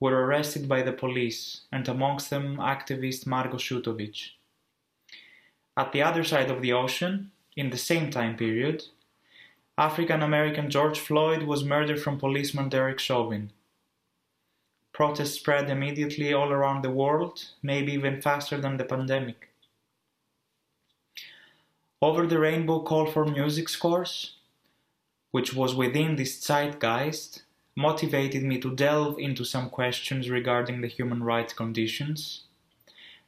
were 0.00 0.24
arrested 0.24 0.68
by 0.68 0.82
the 0.82 0.92
police, 0.92 1.62
and 1.72 1.88
amongst 1.88 2.30
them 2.30 2.56
activist 2.58 3.26
Margo 3.26 3.56
Shutovic. 3.56 4.30
At 5.76 5.92
the 5.92 6.02
other 6.02 6.24
side 6.24 6.50
of 6.50 6.62
the 6.62 6.72
ocean, 6.72 7.30
in 7.56 7.70
the 7.70 7.78
same 7.78 8.10
time 8.10 8.36
period, 8.36 8.84
African 9.78 10.22
American 10.22 10.70
George 10.70 10.98
Floyd 10.98 11.42
was 11.42 11.64
murdered 11.64 12.00
from 12.00 12.18
policeman 12.18 12.68
Derek 12.68 12.98
Chauvin. 12.98 13.52
Protests 14.92 15.34
spread 15.34 15.68
immediately 15.68 16.32
all 16.32 16.50
around 16.50 16.82
the 16.82 16.90
world, 16.90 17.50
maybe 17.62 17.92
even 17.92 18.22
faster 18.22 18.58
than 18.58 18.78
the 18.78 18.84
pandemic. 18.84 19.50
Over 22.00 22.26
the 22.26 22.38
Rainbow 22.38 22.80
call 22.80 23.06
for 23.06 23.26
music 23.26 23.68
scores, 23.68 24.36
which 25.30 25.52
was 25.52 25.74
within 25.74 26.16
this 26.16 26.40
zeitgeist, 26.40 27.42
motivated 27.76 28.42
me 28.42 28.58
to 28.58 28.74
delve 28.74 29.18
into 29.18 29.44
some 29.44 29.68
questions 29.68 30.30
regarding 30.30 30.80
the 30.80 30.88
human 30.88 31.22
rights 31.22 31.52
conditions 31.52 32.44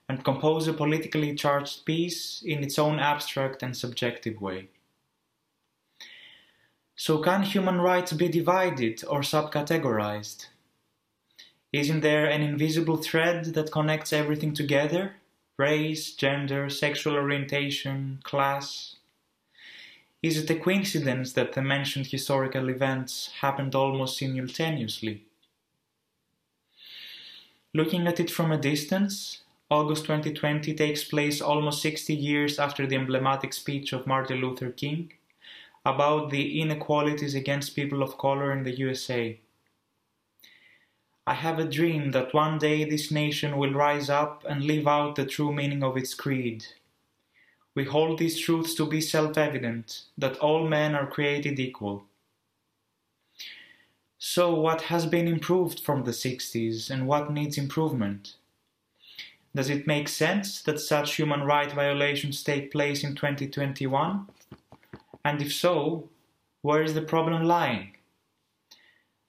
and 0.09 0.25
compose 0.25 0.67
a 0.67 0.73
politically 0.73 1.35
charged 1.35 1.85
piece 1.85 2.43
in 2.43 2.65
its 2.65 2.79
own 2.79 2.99
abstract 2.99 3.63
and 3.63 3.77
subjective 3.77 4.41
way. 4.41 4.69
So, 6.97 7.19
can 7.19 7.43
human 7.43 7.81
rights 7.81 8.13
be 8.13 8.29
divided 8.29 9.05
or 9.05 9.21
subcategorized? 9.21 10.47
Isn't 11.73 12.01
there 12.01 12.25
an 12.25 12.43
invisible 12.43 12.97
thread 12.97 13.45
that 13.55 13.71
connects 13.71 14.13
everything 14.13 14.55
together? 14.55 15.17
Race, 15.59 16.13
gender, 16.13 16.71
sexual 16.71 17.15
orientation, 17.15 18.21
class, 18.25 18.97
is 20.23 20.37
it 20.37 20.51
a 20.51 20.59
coincidence 20.59 21.33
that 21.35 21.53
the 21.53 21.63
mentioned 21.63 22.09
historical 22.09 22.69
events 22.69 23.31
happened 23.41 23.75
almost 23.75 24.19
simultaneously? 24.19 25.23
Looking 27.73 28.09
at 28.09 28.19
it 28.19 28.31
from 28.31 28.51
a 28.51 28.59
distance, 28.59 29.43
August 29.71 30.07
2020 30.07 30.75
takes 30.75 31.05
place 31.05 31.41
almost 31.41 31.83
60 31.83 32.15
years 32.15 32.59
after 32.59 32.87
the 32.87 32.97
emblematic 32.97 33.53
speech 33.53 33.93
of 33.93 34.07
Martin 34.07 34.41
Luther 34.41 34.71
King 34.71 35.13
about 35.85 36.31
the 36.31 36.61
inequalities 36.61 37.35
against 37.35 37.77
people 37.77 38.03
of 38.03 38.19
color 38.19 38.51
in 38.51 38.65
the 38.65 38.77
USA. 38.77 39.39
I 41.27 41.35
have 41.35 41.59
a 41.59 41.65
dream 41.65 42.11
that 42.13 42.35
one 42.35 42.59
day 42.59 42.85
this 42.85 43.11
nation 43.13 43.57
will 43.57 43.75
rise 43.75 44.11
up 44.11 44.45
and 44.49 44.65
live 44.65 44.89
out 44.89 45.15
the 45.15 45.27
true 45.27 45.53
meaning 45.53 45.85
of 45.85 45.97
its 45.97 46.15
creed 46.15 46.65
we 47.79 47.85
hold 47.85 48.19
these 48.19 48.41
truths 48.41 48.75
to 48.75 48.85
be 48.85 49.01
self-evident, 49.01 50.03
that 50.19 50.37
all 50.39 50.67
men 50.67 50.97
are 50.97 51.07
created 51.07 51.61
equal. 51.61 52.03
So 54.19 54.53
what 54.53 54.83
has 54.91 55.07
been 55.07 55.29
improved 55.29 55.79
from 55.79 56.03
the 56.03 56.11
60s 56.11 56.91
and 56.91 57.07
what 57.07 57.33
needs 57.33 57.57
improvement? 57.57 58.35
Does 59.55 59.71
it 59.71 59.87
make 59.87 60.09
sense 60.09 60.61
that 60.63 60.81
such 60.81 61.15
human 61.15 61.43
rights 61.45 61.73
violations 61.73 62.43
take 62.43 62.73
place 62.73 63.05
in 63.05 63.15
2021? 63.15 64.27
And 65.25 65.41
if 65.41 65.53
so, 65.53 66.09
where 66.63 66.83
is 66.83 66.95
the 66.95 67.03
problem 67.03 67.45
lying? 67.45 67.93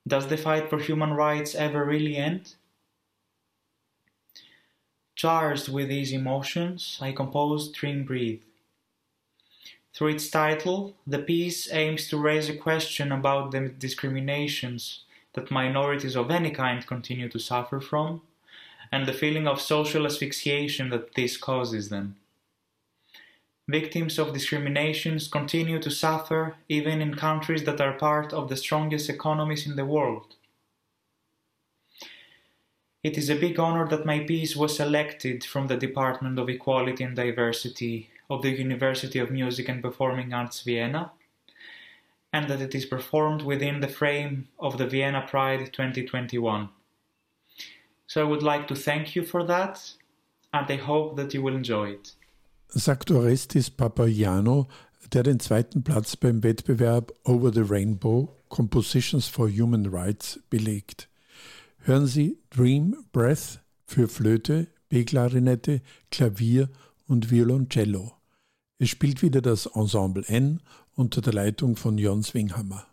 Does 0.08 0.26
the 0.26 0.38
fight 0.38 0.72
for 0.72 0.80
human 0.80 1.14
rights 1.14 1.54
ever 1.54 1.86
really 1.86 2.18
end? 2.18 2.56
Charged 5.20 5.68
with 5.68 5.90
these 5.90 6.14
emotions, 6.14 6.98
I 7.02 7.12
composed 7.12 7.74
Dream 7.74 8.06
Breathe. 8.06 8.40
Through 9.94 10.12
its 10.16 10.30
title, 10.30 10.96
the 11.06 11.20
piece 11.20 11.70
aims 11.74 12.08
to 12.08 12.18
raise 12.18 12.48
a 12.48 12.56
question 12.56 13.12
about 13.12 13.52
the 13.52 13.68
discriminations 13.68 15.02
that 15.34 15.52
minorities 15.52 16.16
of 16.16 16.32
any 16.32 16.52
kind 16.52 16.88
continue 16.88 17.28
to 17.28 17.38
suffer 17.38 17.82
from, 17.82 18.22
and 18.94 19.06
the 19.06 19.12
feeling 19.12 19.46
of 19.46 19.60
social 19.60 20.06
asphyxiation 20.06 20.90
that 20.92 21.16
this 21.16 21.36
causes 21.36 21.90
them. 21.90 22.16
victims 23.68 24.18
of 24.18 24.34
discriminations 24.34 25.28
continue 25.28 25.80
to 25.82 25.92
suffer 25.92 26.56
even 26.70 27.02
in 27.02 27.14
countries 27.16 27.66
that 27.66 27.82
are 27.82 27.98
part 27.98 28.32
of 28.32 28.48
the 28.48 28.56
strongest 28.56 29.10
economies 29.10 29.68
in 29.68 29.76
the 29.76 29.86
world. 29.86 30.38
It 33.10 33.18
is 33.18 33.32
a 33.32 33.36
big 33.36 33.60
honor 33.60 33.88
that 33.88 34.06
my 34.06 34.20
piece 34.20 34.56
was 34.56 34.76
selected 34.76 35.44
from 35.44 35.66
the 35.66 35.76
Department 35.76 36.38
of 36.38 36.48
Equality 36.48 37.04
and 37.04 37.16
Diversity 37.16 38.08
of 38.30 38.44
the 38.44 38.52
University 38.52 39.18
of 39.18 39.32
Music 39.32 39.68
and 39.68 39.82
Performing 39.82 40.32
Arts 40.32 40.62
Vienna, 40.62 41.12
and 42.32 42.48
that 42.48 42.62
it 42.62 42.76
is 42.76 42.86
performed 42.86 43.42
within 43.42 43.80
the 43.80 43.88
frame 43.88 44.48
of 44.60 44.78
the 44.78 44.86
Vienna 44.86 45.26
Pride 45.28 45.74
2021. 45.74 46.70
So 48.06 48.22
I 48.22 48.30
would 48.30 48.44
like 48.44 48.68
to 48.68 48.76
thank 48.76 49.16
you 49.16 49.24
for 49.26 49.44
that, 49.44 49.92
and 50.54 50.70
I 50.70 50.76
hope 50.76 51.16
that 51.16 51.34
you 51.34 51.42
will 51.42 51.56
enjoy 51.56 51.94
it. 51.94 52.14
sagt 52.68 53.10
Orestis 53.10 53.72
Papagiano, 53.72 54.68
der 55.12 55.24
den 55.24 55.40
zweiten 55.40 55.84
Platz 55.84 56.16
beim 56.16 56.44
Wettbewerb 56.44 57.12
Over 57.24 57.52
the 57.52 57.68
Rainbow 57.68 58.36
Compositions 58.50 59.28
for 59.28 59.50
Human 59.50 59.88
Rights 59.92 60.40
belegt. 60.52 61.09
Hören 61.82 62.08
Sie 62.08 62.38
Dream 62.50 62.96
Breath 63.14 63.62
für 63.86 64.10
Flöte, 64.10 64.68
B-Klarinette, 64.90 65.82
Klavier 66.12 66.70
und 67.08 67.32
Violoncello. 67.32 68.12
Es 68.80 68.90
spielt 68.90 69.22
wieder 69.22 69.42
das 69.42 69.66
Ensemble 69.66 70.24
N 70.28 70.62
unter 70.94 71.22
der 71.22 71.34
Leitung 71.34 71.78
von 71.78 71.98
Jon 71.98 72.22
Swinghammer. 72.22 72.89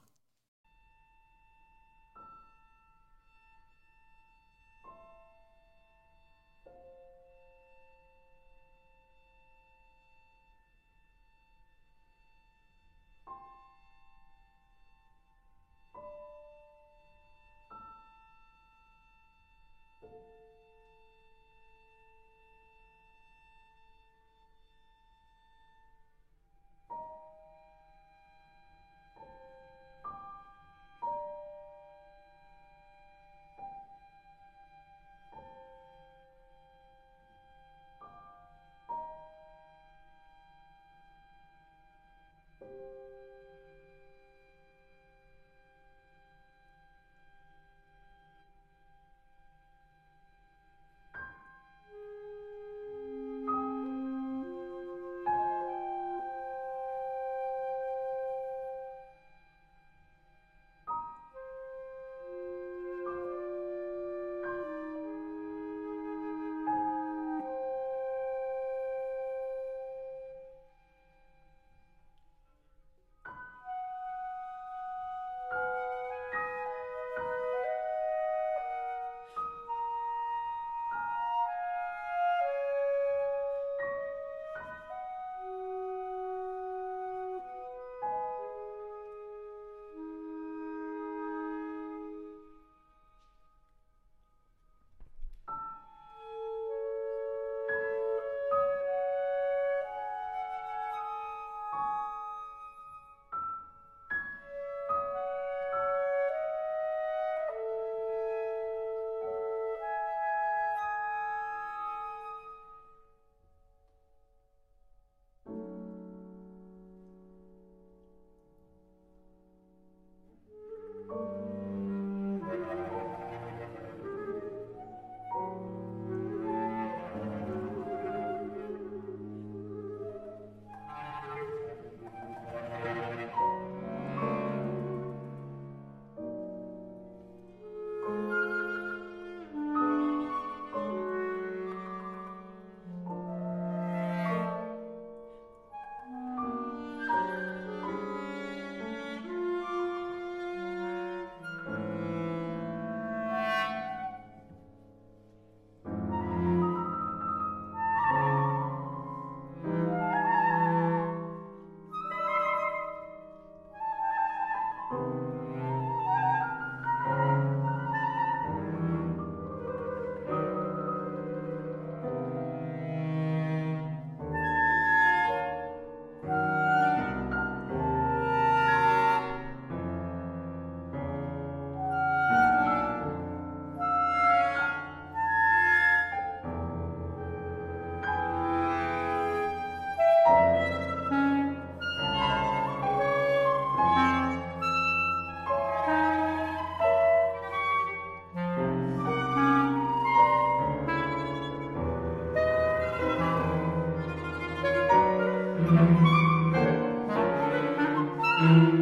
Mm-hmm. 208.38 208.75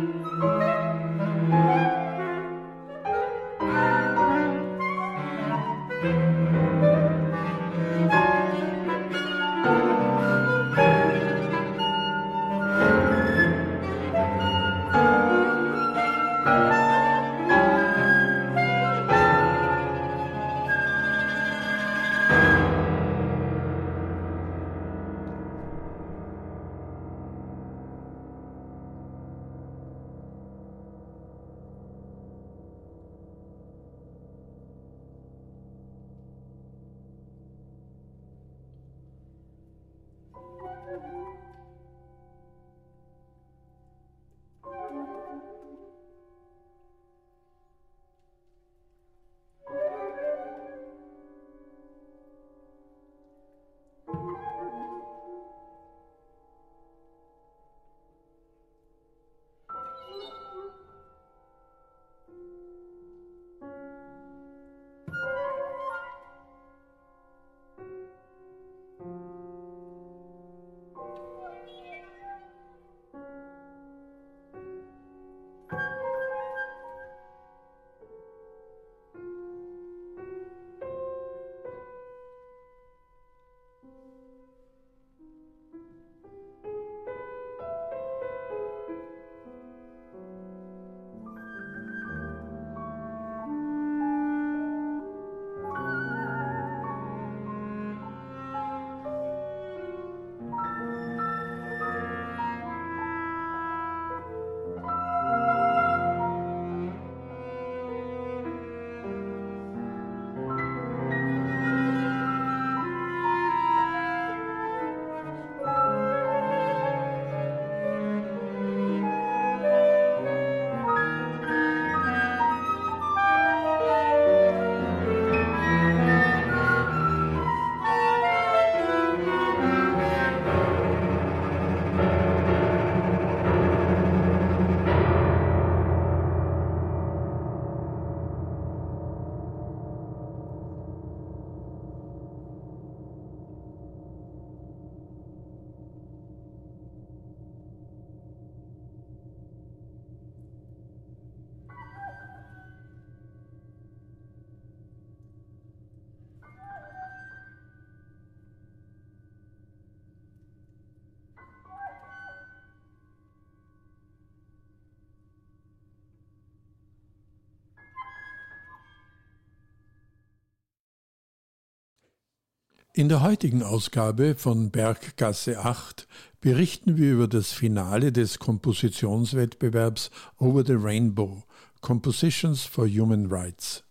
In 172.96 173.08
der 173.08 173.22
heutigen 173.22 173.64
Ausgabe 173.64 174.36
von 174.36 174.70
Berggasse 174.70 175.58
8 175.58 176.06
berichten 176.40 176.96
wir 176.96 177.14
über 177.14 177.26
das 177.26 177.50
Finale 177.50 178.12
des 178.12 178.38
Kompositionswettbewerbs 178.38 180.12
Over 180.38 180.64
the 180.64 180.74
Rainbow 180.74 181.42
Compositions 181.80 182.62
for 182.62 182.86
Human 182.86 183.26
Rights. 183.32 183.82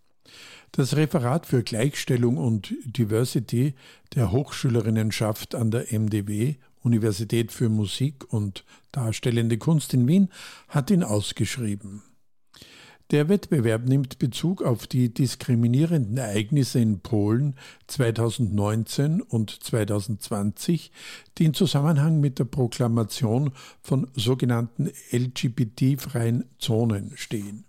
Das 0.71 0.95
Referat 0.95 1.45
für 1.45 1.63
Gleichstellung 1.63 2.37
und 2.37 2.73
Diversity 2.85 3.73
der 4.15 4.31
Hochschülerinnenschaft 4.31 5.53
an 5.53 5.69
der 5.69 5.91
MDW 5.91 6.55
Universität 6.81 7.51
für 7.51 7.67
Musik 7.67 8.31
und 8.31 8.63
Darstellende 8.93 9.57
Kunst 9.57 9.93
in 9.93 10.07
Wien 10.07 10.29
hat 10.69 10.89
ihn 10.89 11.03
ausgeschrieben. 11.03 12.03
Der 13.11 13.29
Wettbewerb 13.29 13.85
nimmt 13.85 14.17
Bezug 14.17 14.63
auf 14.63 14.87
die 14.87 15.13
diskriminierenden 15.13 16.17
Ereignisse 16.17 16.79
in 16.79 17.01
Polen 17.01 17.55
2019 17.87 19.21
und 19.21 19.51
2020, 19.51 20.91
die 21.37 21.45
in 21.45 21.53
Zusammenhang 21.53 22.21
mit 22.21 22.39
der 22.39 22.45
Proklamation 22.45 23.51
von 23.81 24.07
sogenannten 24.15 24.89
LGBT-freien 25.11 26.45
Zonen 26.57 27.11
stehen. 27.15 27.65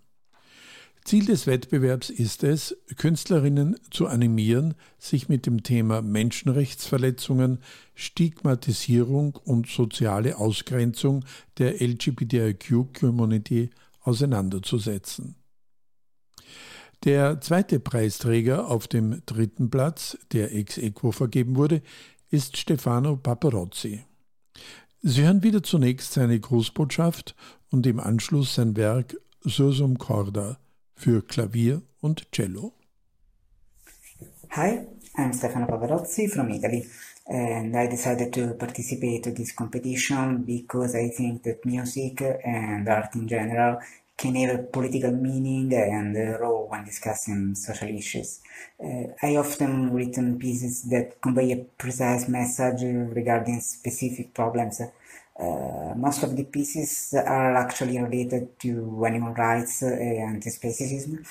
Ziel 1.05 1.25
des 1.25 1.45
Wettbewerbs 1.45 2.09
ist 2.09 2.43
es, 2.43 2.75
Künstlerinnen 2.97 3.75
zu 3.91 4.07
animieren, 4.07 4.73
sich 4.97 5.29
mit 5.29 5.45
dem 5.45 5.61
Thema 5.61 6.01
Menschenrechtsverletzungen, 6.01 7.59
Stigmatisierung 7.93 9.35
und 9.35 9.67
soziale 9.67 10.37
Ausgrenzung 10.37 11.23
der 11.59 11.79
LGBTIQ-Community 11.79 13.69
auseinanderzusetzen. 13.69 13.84
Der 17.03 17.41
zweite 17.41 17.79
Preisträger 17.79 18.67
auf 18.69 18.87
dem 18.87 19.21
dritten 19.25 19.69
Platz, 19.69 20.17
der 20.31 20.55
ex 20.55 20.77
equo 20.77 21.11
vergeben 21.11 21.55
wurde, 21.55 21.81
ist 22.29 22.57
Stefano 22.57 23.17
Paparozzi. 23.17 24.03
Sie 25.01 25.23
hören 25.23 25.43
wieder 25.43 25.61
zunächst 25.61 26.13
seine 26.13 26.39
Grußbotschaft 26.39 27.35
und 27.69 27.85
im 27.85 27.99
Anschluss 27.99 28.55
sein 28.55 28.75
Werk 28.75 29.15
Sursum 29.41 29.97
Corda 29.99 30.57
für 30.95 31.21
Klavier 31.21 31.83
und 32.01 32.31
Cello. 32.31 32.73
Hi, 34.49 34.87
I'm 35.15 35.37
Stefano 35.37 35.67
Paparozzi 35.67 36.27
from 36.27 36.49
Italy. 36.49 36.87
And 37.27 37.75
I 37.75 37.87
decided 37.87 38.31
to 38.33 38.53
participate 38.53 39.23
to 39.23 39.31
this 39.31 39.51
competition 39.51 40.43
because 40.43 40.95
I 40.95 41.09
think 41.09 41.43
that 41.43 41.65
music 41.65 42.21
and 42.21 42.87
art 42.87 43.15
in 43.15 43.27
general 43.27 43.79
can 44.17 44.35
have 44.35 44.59
a 44.59 44.63
political 44.63 45.11
meaning 45.11 45.73
and 45.73 46.15
a 46.15 46.37
role 46.39 46.67
when 46.69 46.85
discussing 46.85 47.53
social 47.55 47.89
issues. 47.89 48.41
Uh, 48.81 49.07
I 49.21 49.35
often 49.35 49.91
written 49.91 50.39
pieces 50.39 50.83
that 50.83 51.19
convey 51.21 51.51
a 51.51 51.65
precise 51.77 52.29
message 52.29 52.83
regarding 52.83 53.59
specific 53.59 54.33
problems. 54.33 54.79
Uh, 55.37 55.93
most 55.97 56.23
of 56.23 56.35
the 56.37 56.45
pieces 56.45 57.13
are 57.13 57.57
actually 57.57 57.99
related 57.99 58.57
to 58.59 59.03
animal 59.05 59.33
rights 59.33 59.81
and 59.81 60.41
speciesism 60.41 61.25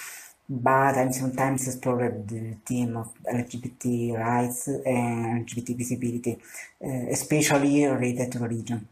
but 0.49 0.97
I'm 0.99 1.13
sometimes 1.13 1.67
explored 1.67 2.29
the 2.29 2.57
theme 2.67 2.97
of 2.97 3.13
LGBT 3.27 4.13
rights 4.13 4.69
and 4.69 5.47
LGBT 5.47 5.75
visibility, 5.75 6.39
uh, 6.85 7.07
especially 7.11 7.85
related 7.87 8.33
to 8.33 8.39
religion. 8.41 8.89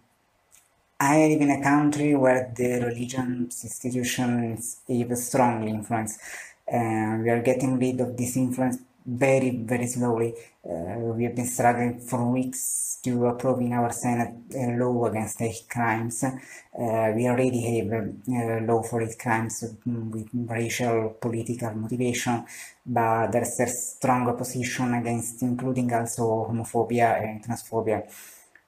I 1.01 1.19
live 1.29 1.41
in 1.43 1.51
a 1.51 1.63
country 1.63 2.15
where 2.15 2.51
the 2.57 2.81
religious 2.87 3.65
institutions 3.65 4.79
have 4.89 5.11
a 5.11 5.17
strong 5.17 5.69
influence, 5.69 6.19
and 6.67 7.23
we 7.25 7.29
are 7.31 7.43
getting 7.43 7.79
rid 7.79 8.01
of 8.01 8.17
this 8.17 8.37
influence 8.37 8.79
very, 9.05 9.63
very 9.65 9.87
slowly. 9.87 10.35
Uh, 10.65 11.13
we 11.15 11.25
have 11.25 11.35
been 11.35 11.47
struggling 11.47 12.01
for 12.01 12.31
weeks 12.31 12.99
to 13.03 13.27
approve 13.27 13.61
in 13.61 13.73
our 13.73 13.93
Senate 13.93 14.35
a 14.55 14.77
law 14.77 15.07
against 15.07 15.41
hate 15.41 15.67
crimes. 15.69 16.23
Uh, 16.25 17.13
we 17.15 17.27
already 17.29 17.61
have 17.61 17.93
a, 17.93 18.61
law 18.65 18.83
for 18.83 19.01
hate 19.01 19.19
crimes 19.19 19.65
with 19.85 20.29
racial, 20.33 21.17
political 21.21 21.75
motivation, 21.75 22.45
but 22.87 23.29
there's 23.33 23.59
a 23.61 23.67
strong 23.67 24.29
opposition 24.29 24.95
against 24.95 25.43
including 25.43 25.93
also 25.93 26.47
homophobia 26.49 27.23
and 27.23 27.45
transphobia. 27.45 28.03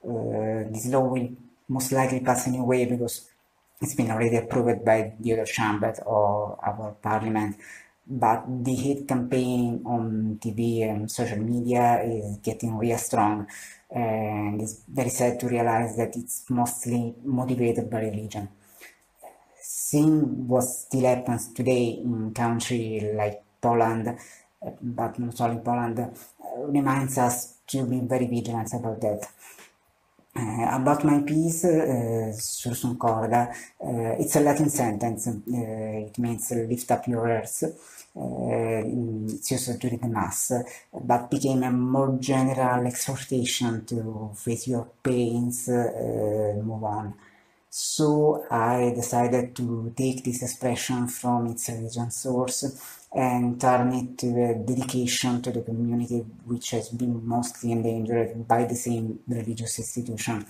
Uh, 0.03 0.69
this 0.71 0.87
law 0.87 1.07
will 1.07 1.29
most 1.69 1.91
likely 1.93 2.19
pass 2.19 2.47
anyway 2.47 2.85
because 2.85 3.29
it's 3.81 3.95
been 3.95 4.11
already 4.11 4.37
approved 4.37 4.83
by 4.85 5.13
the 5.19 5.33
other 5.33 5.45
chamber 5.45 5.93
or 6.05 6.57
our 6.63 6.95
parliament 7.01 7.55
but 8.07 8.45
the 8.63 8.75
hate 8.75 9.07
campaign 9.07 9.81
on 9.85 10.37
TV 10.41 10.83
and 10.83 11.09
social 11.09 11.39
media 11.39 12.01
is 12.03 12.37
getting 12.37 12.77
real 12.77 12.97
strong 12.97 13.47
and 13.89 14.61
it's 14.61 14.83
very 14.87 15.09
sad 15.09 15.39
to 15.39 15.47
realize 15.47 15.97
that 15.97 16.15
it's 16.15 16.43
mostly 16.49 17.15
motivated 17.23 17.89
by 17.89 18.01
religion. 18.01 18.47
Seeing 19.61 20.47
what 20.47 20.63
still 20.63 21.05
happens 21.05 21.53
today 21.53 21.99
in 22.03 22.33
country 22.33 23.11
like 23.15 23.43
Poland, 23.61 24.17
but 24.81 25.17
not 25.19 25.41
only 25.41 25.61
Poland, 25.61 25.99
uh, 25.99 26.09
reminds 26.67 27.17
us 27.17 27.57
to 27.67 27.85
be 27.85 27.99
very 28.01 28.27
vigilant 28.27 28.71
about 28.73 29.01
that. 29.01 29.27
Uh, 30.37 30.67
about 30.79 31.05
my 31.05 31.21
piece, 31.21 31.63
uh, 31.63 32.29
Sursum 32.35 32.97
Corda, 32.97 33.49
uh, 33.81 34.15
it's 34.21 34.35
a 34.35 34.41
Latin 34.41 34.69
sentence. 34.69 35.27
Uh, 35.27 36.07
it 36.07 36.17
means 36.19 36.51
lift 36.51 36.91
up 36.91 37.07
your 37.07 37.25
ears. 37.29 37.63
Uh, 37.63 38.81
it's 39.33 39.49
used 39.51 39.79
during 39.79 39.99
the 39.99 40.09
Mass, 40.09 40.51
but 41.09 41.31
became 41.31 41.63
a 41.63 41.71
more 41.71 42.17
general 42.19 42.85
exhortation 42.85 43.85
to 43.85 44.31
face 44.35 44.67
your 44.67 44.87
pains, 45.01 45.69
move 45.69 46.83
on. 46.83 47.13
So 47.69 48.45
I 48.51 48.91
decided 48.95 49.55
to 49.57 49.93
take 49.95 50.23
this 50.23 50.41
expression 50.43 51.07
from 51.07 51.47
its 51.47 51.69
religion 51.69 52.11
source 52.11 53.04
and 53.15 53.59
turn 53.59 53.93
it 53.93 54.17
to 54.17 54.27
a 54.43 54.55
dedication 54.55 55.41
to 55.41 55.49
the 55.49 55.61
community 55.61 56.19
which 56.45 56.71
has 56.71 56.89
been 56.89 57.25
mostly 57.25 57.71
endangered 57.71 58.45
by 58.47 58.65
the 58.65 58.75
same 58.75 59.19
religious 59.27 59.79
institution. 59.79 60.45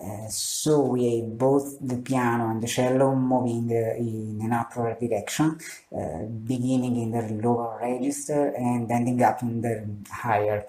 Uh, 0.00 0.28
so 0.28 0.80
we 0.80 1.18
have 1.18 1.36
both 1.36 1.76
the 1.80 1.98
piano 1.98 2.50
and 2.50 2.62
the 2.62 2.68
cello 2.68 3.14
moving 3.14 3.68
in 3.68 4.40
an 4.42 4.52
upward 4.52 4.98
direction, 5.00 5.58
uh, 5.92 6.22
beginning 6.46 6.96
in 6.96 7.10
the 7.10 7.42
lower 7.46 7.78
register 7.82 8.54
and 8.56 8.90
ending 8.90 9.20
up 9.22 9.42
in 9.42 9.60
the 9.60 9.86
higher. 10.10 10.64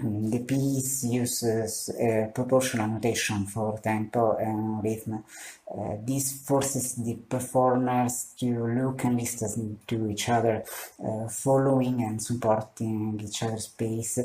Mm, 0.00 0.30
the 0.32 0.40
piece 0.40 1.04
uses 1.04 1.88
a 2.00 2.30
proportional 2.34 2.88
notation 2.88 3.46
for 3.46 3.78
tempo 3.78 4.36
and 4.36 4.82
rhythm. 4.82 5.24
Uh, 5.72 5.96
this 6.04 6.32
forces 6.46 6.96
the 6.96 7.14
performers 7.14 8.34
to 8.38 8.46
look 8.78 9.04
and 9.04 9.16
listen 9.16 9.78
to 9.86 10.10
each 10.10 10.28
other, 10.28 10.64
uh, 10.98 11.28
following 11.28 12.02
and 12.02 12.20
supporting 12.20 13.20
each 13.24 13.42
other's 13.44 13.68
pace 13.68 14.18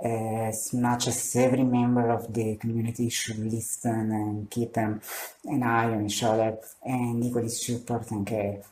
as 0.00 0.72
much 0.72 1.06
as 1.08 1.36
every 1.36 1.62
member 1.62 2.10
of 2.10 2.32
the 2.34 2.56
community 2.56 3.08
should 3.08 3.38
listen 3.38 4.10
and 4.10 4.50
keep 4.50 4.76
an 4.76 5.00
eye 5.62 5.92
on 5.94 6.06
each 6.06 6.22
other 6.24 6.58
and 6.82 7.22
equally 7.24 7.48
support 7.48 8.10
and 8.10 8.26
care. 8.26 8.62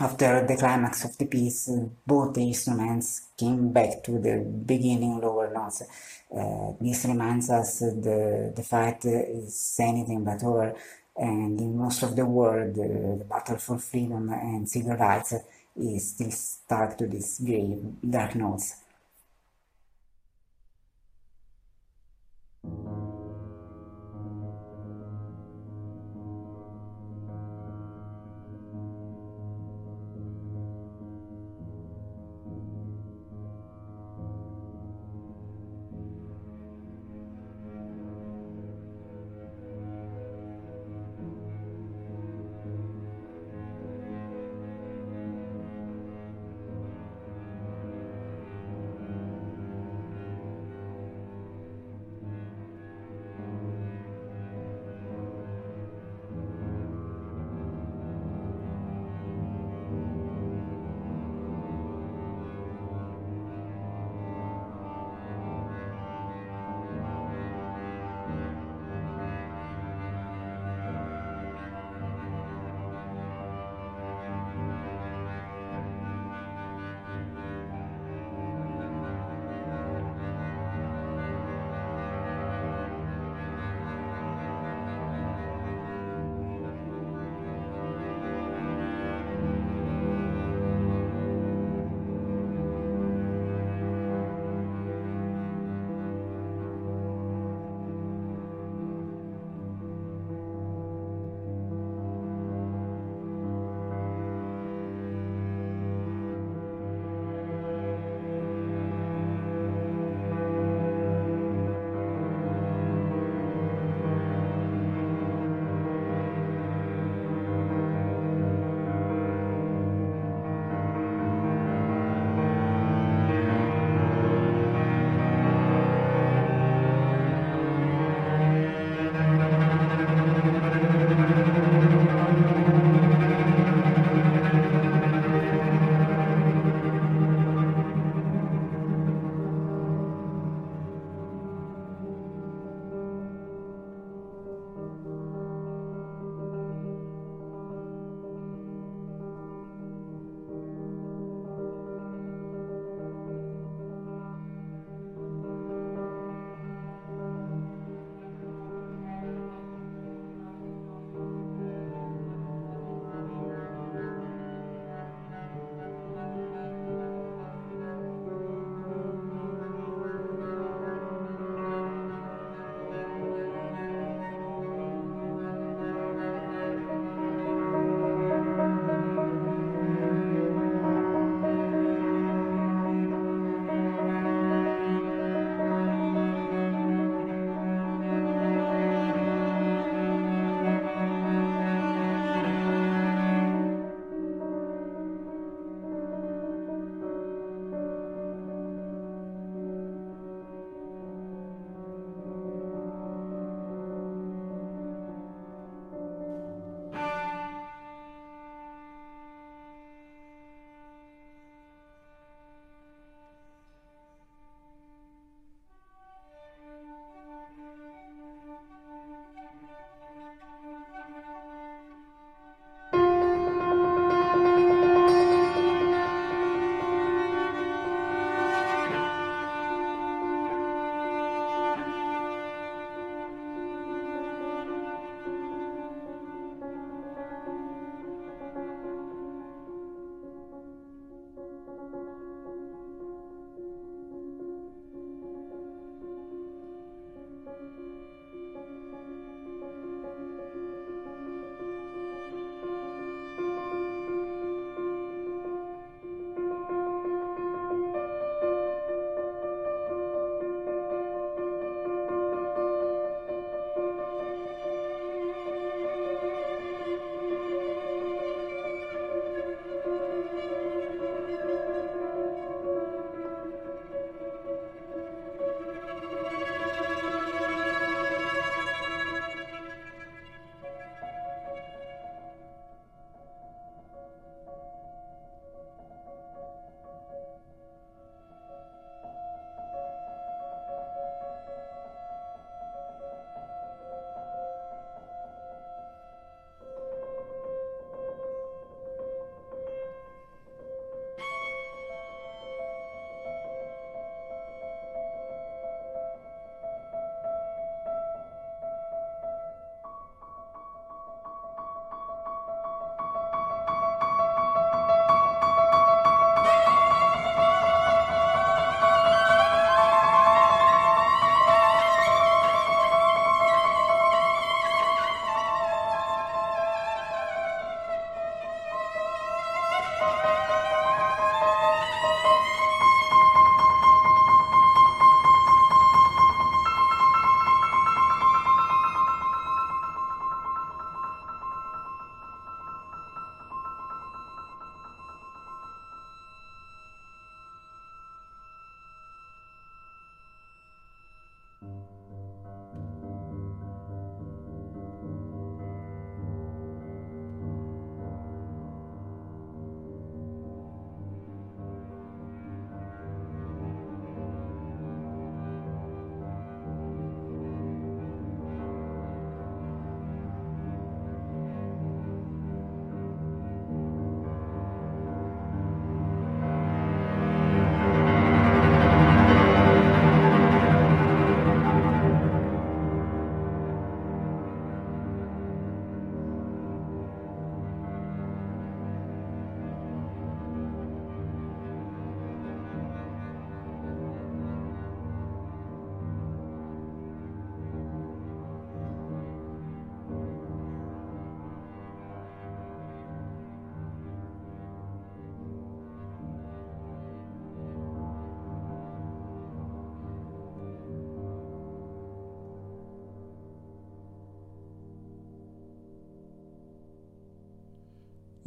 After 0.00 0.46
the 0.46 0.56
climax 0.56 1.04
of 1.04 1.18
the 1.18 1.26
piece, 1.26 1.68
both 2.06 2.32
the 2.32 2.42
instruments 2.42 3.30
came 3.36 3.72
back 3.72 4.04
to 4.04 4.12
the 4.20 4.38
beginning 4.38 5.20
lower 5.20 5.52
notes. 5.52 5.82
Uh, 6.32 6.72
this 6.80 7.04
reminds 7.04 7.50
us 7.50 7.80
the, 7.80 8.52
the 8.54 8.62
fight 8.62 9.04
is 9.04 9.76
anything 9.80 10.22
but 10.22 10.40
over, 10.44 10.72
and 11.16 11.60
in 11.60 11.76
most 11.76 12.04
of 12.04 12.14
the 12.14 12.24
world, 12.24 12.76
the 12.76 13.24
battle 13.28 13.56
for 13.56 13.78
freedom 13.78 14.30
and 14.30 14.68
civil 14.68 14.94
rights 14.94 15.34
is 15.74 16.10
still 16.10 16.30
stuck 16.30 16.96
to 16.96 17.08
these 17.08 17.40
grave, 17.40 17.82
dark 18.08 18.36
notes. 18.36 18.76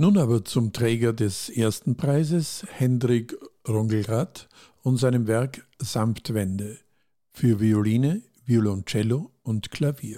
Nun 0.01 0.17
aber 0.17 0.43
zum 0.43 0.73
Träger 0.73 1.13
des 1.13 1.47
ersten 1.47 1.95
Preises, 1.95 2.65
Hendrik 2.71 3.37
Rongelrath, 3.67 4.49
und 4.81 4.97
seinem 4.97 5.27
Werk 5.27 5.67
Samtwände 5.77 6.79
für 7.29 7.59
Violine, 7.59 8.23
Violoncello 8.43 9.29
und 9.43 9.69
Klavier. 9.69 10.17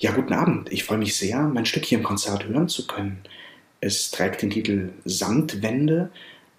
Ja, 0.00 0.10
guten 0.10 0.32
Abend. 0.32 0.72
Ich 0.72 0.82
freue 0.82 0.98
mich 0.98 1.14
sehr, 1.14 1.40
mein 1.42 1.66
Stück 1.66 1.84
hier 1.84 1.98
im 1.98 2.04
Konzert 2.04 2.46
hören 2.46 2.68
zu 2.68 2.88
können. 2.88 3.22
Es 3.80 4.10
trägt 4.10 4.42
den 4.42 4.50
Titel 4.50 4.90
Samtwände 5.04 6.10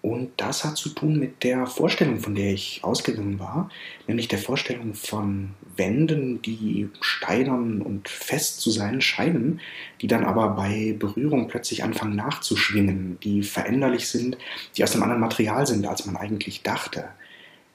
und 0.02 0.32
das 0.36 0.64
hat 0.64 0.76
zu 0.76 0.88
tun 0.88 1.20
mit 1.20 1.44
der 1.44 1.68
Vorstellung, 1.68 2.18
von 2.18 2.34
der 2.34 2.52
ich 2.52 2.80
ausgegangen 2.82 3.38
war, 3.38 3.70
nämlich 4.08 4.26
der 4.26 4.40
Vorstellung 4.40 4.94
von 4.94 5.50
Wänden, 5.76 6.42
die 6.42 6.88
steinern 7.00 7.80
und 7.80 8.08
fest 8.08 8.60
zu 8.60 8.72
sein 8.72 9.00
scheinen, 9.00 9.60
die 10.00 10.08
dann 10.08 10.24
aber 10.24 10.50
bei 10.50 10.96
Berührung 10.98 11.46
plötzlich 11.46 11.84
anfangen 11.84 12.16
nachzuschwingen, 12.16 13.18
die 13.22 13.44
veränderlich 13.44 14.08
sind, 14.08 14.36
die 14.76 14.82
aus 14.82 14.92
einem 14.92 15.04
anderen 15.04 15.20
Material 15.20 15.68
sind, 15.68 15.86
als 15.86 16.04
man 16.04 16.16
eigentlich 16.16 16.62
dachte. 16.64 17.04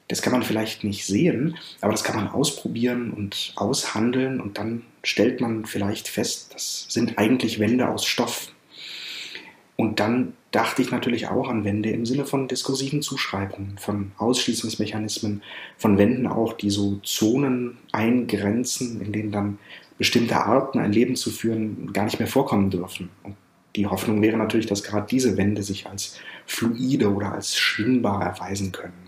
Das 0.10 0.22
kann 0.22 0.34
man 0.34 0.44
vielleicht 0.44 0.84
nicht 0.84 1.06
sehen, 1.06 1.58
aber 1.80 1.94
das 1.94 2.04
kann 2.04 2.18
man 2.18 2.28
ausprobieren 2.28 3.12
und 3.12 3.54
aushandeln 3.56 4.42
und 4.42 4.58
dann 4.58 4.84
stellt 5.02 5.40
man 5.40 5.66
vielleicht 5.66 6.10
fest, 6.10 6.54
das 6.54 6.88
sind 6.90 7.18
eigentlich 7.18 7.60
Wände 7.60 7.88
aus 7.88 8.06
Stoff. 8.06 8.52
Und 9.78 10.00
dann 10.00 10.34
dachte 10.52 10.82
ich 10.82 10.90
natürlich 10.90 11.28
auch 11.28 11.50
an 11.50 11.64
Wände 11.64 11.92
im 11.92 12.06
Sinne 12.06 12.26
von 12.26 12.48
diskursiven 12.48 13.04
Zuschreibungen, 13.04 13.78
von 13.78 14.12
Ausschließungsmechanismen, 14.18 15.44
von 15.78 15.98
Wänden 16.00 16.26
auch, 16.26 16.54
die 16.54 16.72
so 16.72 16.96
Zonen 17.04 17.78
eingrenzen, 17.92 19.00
in 19.00 19.14
denen 19.14 19.32
dann 19.32 19.60
bestimmte 20.00 20.36
Arten, 20.38 20.80
ein 20.80 20.92
Leben 20.92 21.16
zu 21.16 21.30
führen, 21.30 21.94
gar 21.94 22.06
nicht 22.06 22.18
mehr 22.18 22.28
vorkommen 22.28 22.72
dürfen. 22.72 23.10
Und 23.22 23.36
die 23.76 23.86
Hoffnung 23.86 24.22
wäre 24.24 24.38
natürlich, 24.38 24.66
dass 24.66 24.84
gerade 24.84 25.06
diese 25.08 25.38
Wände 25.38 25.62
sich 25.62 25.86
als 25.86 26.20
fluide 26.48 27.14
oder 27.14 27.34
als 27.34 27.56
schwingbar 27.56 28.24
erweisen 28.24 28.72
können. 28.72 29.07